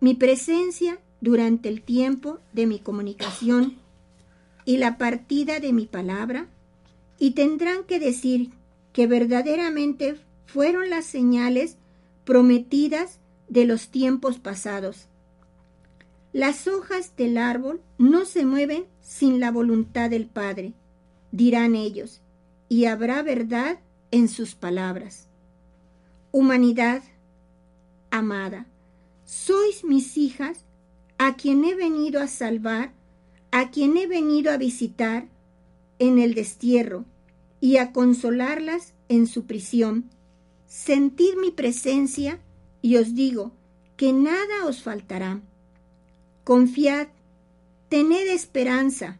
[0.00, 3.78] mi presencia durante el tiempo de mi comunicación
[4.64, 6.48] y la partida de mi palabra,
[7.18, 8.50] y tendrán que decir
[8.92, 11.76] que verdaderamente fueron las señales
[12.24, 15.08] prometidas de los tiempos pasados.
[16.32, 20.74] Las hojas del árbol no se mueven sin la voluntad del Padre,
[21.32, 22.20] dirán ellos,
[22.68, 23.80] y habrá verdad
[24.10, 25.27] en sus palabras.
[26.32, 27.02] Humanidad
[28.10, 28.66] amada,
[29.24, 30.64] sois mis hijas,
[31.18, 32.92] a quien he venido a salvar,
[33.50, 35.28] a quien he venido a visitar
[35.98, 37.04] en el destierro
[37.60, 40.10] y a consolarlas en su prisión.
[40.66, 42.40] Sentid mi presencia
[42.82, 43.52] y os digo
[43.96, 45.40] que nada os faltará.
[46.44, 47.08] Confiad,
[47.88, 49.18] tened esperanza,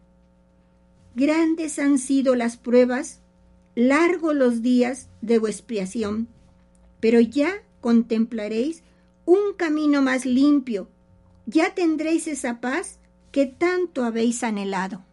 [1.18, 3.18] Grandes han sido las pruebas,
[3.74, 6.28] largos los días de vuestra expiación,
[7.00, 8.82] pero ya contemplaréis
[9.24, 10.88] un camino más limpio,
[11.46, 12.98] ya tendréis esa paz
[13.30, 15.04] que tanto habéis anhelado.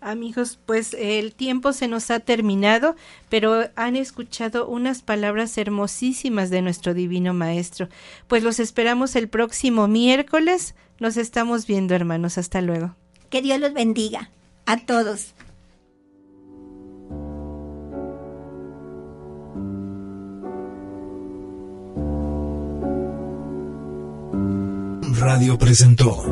[0.00, 2.94] Amigos, pues el tiempo se nos ha terminado,
[3.30, 7.88] pero han escuchado unas palabras hermosísimas de nuestro Divino Maestro.
[8.28, 10.74] Pues los esperamos el próximo miércoles.
[11.00, 12.36] Nos estamos viendo, hermanos.
[12.36, 12.94] Hasta luego.
[13.30, 14.30] Que Dios los bendiga
[14.66, 15.32] a todos.
[25.24, 26.22] Radio presentó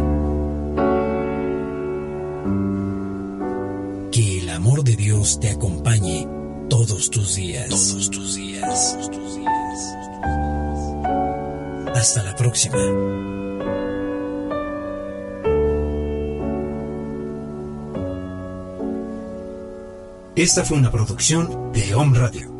[4.12, 6.28] Que el amor de Dios te acompañe
[6.68, 7.70] todos tus días.
[7.70, 8.92] Todos tus días.
[8.92, 9.96] Todos tus días.
[11.94, 12.76] Hasta la próxima.
[20.36, 22.51] Esta fue una producción de Home Radio.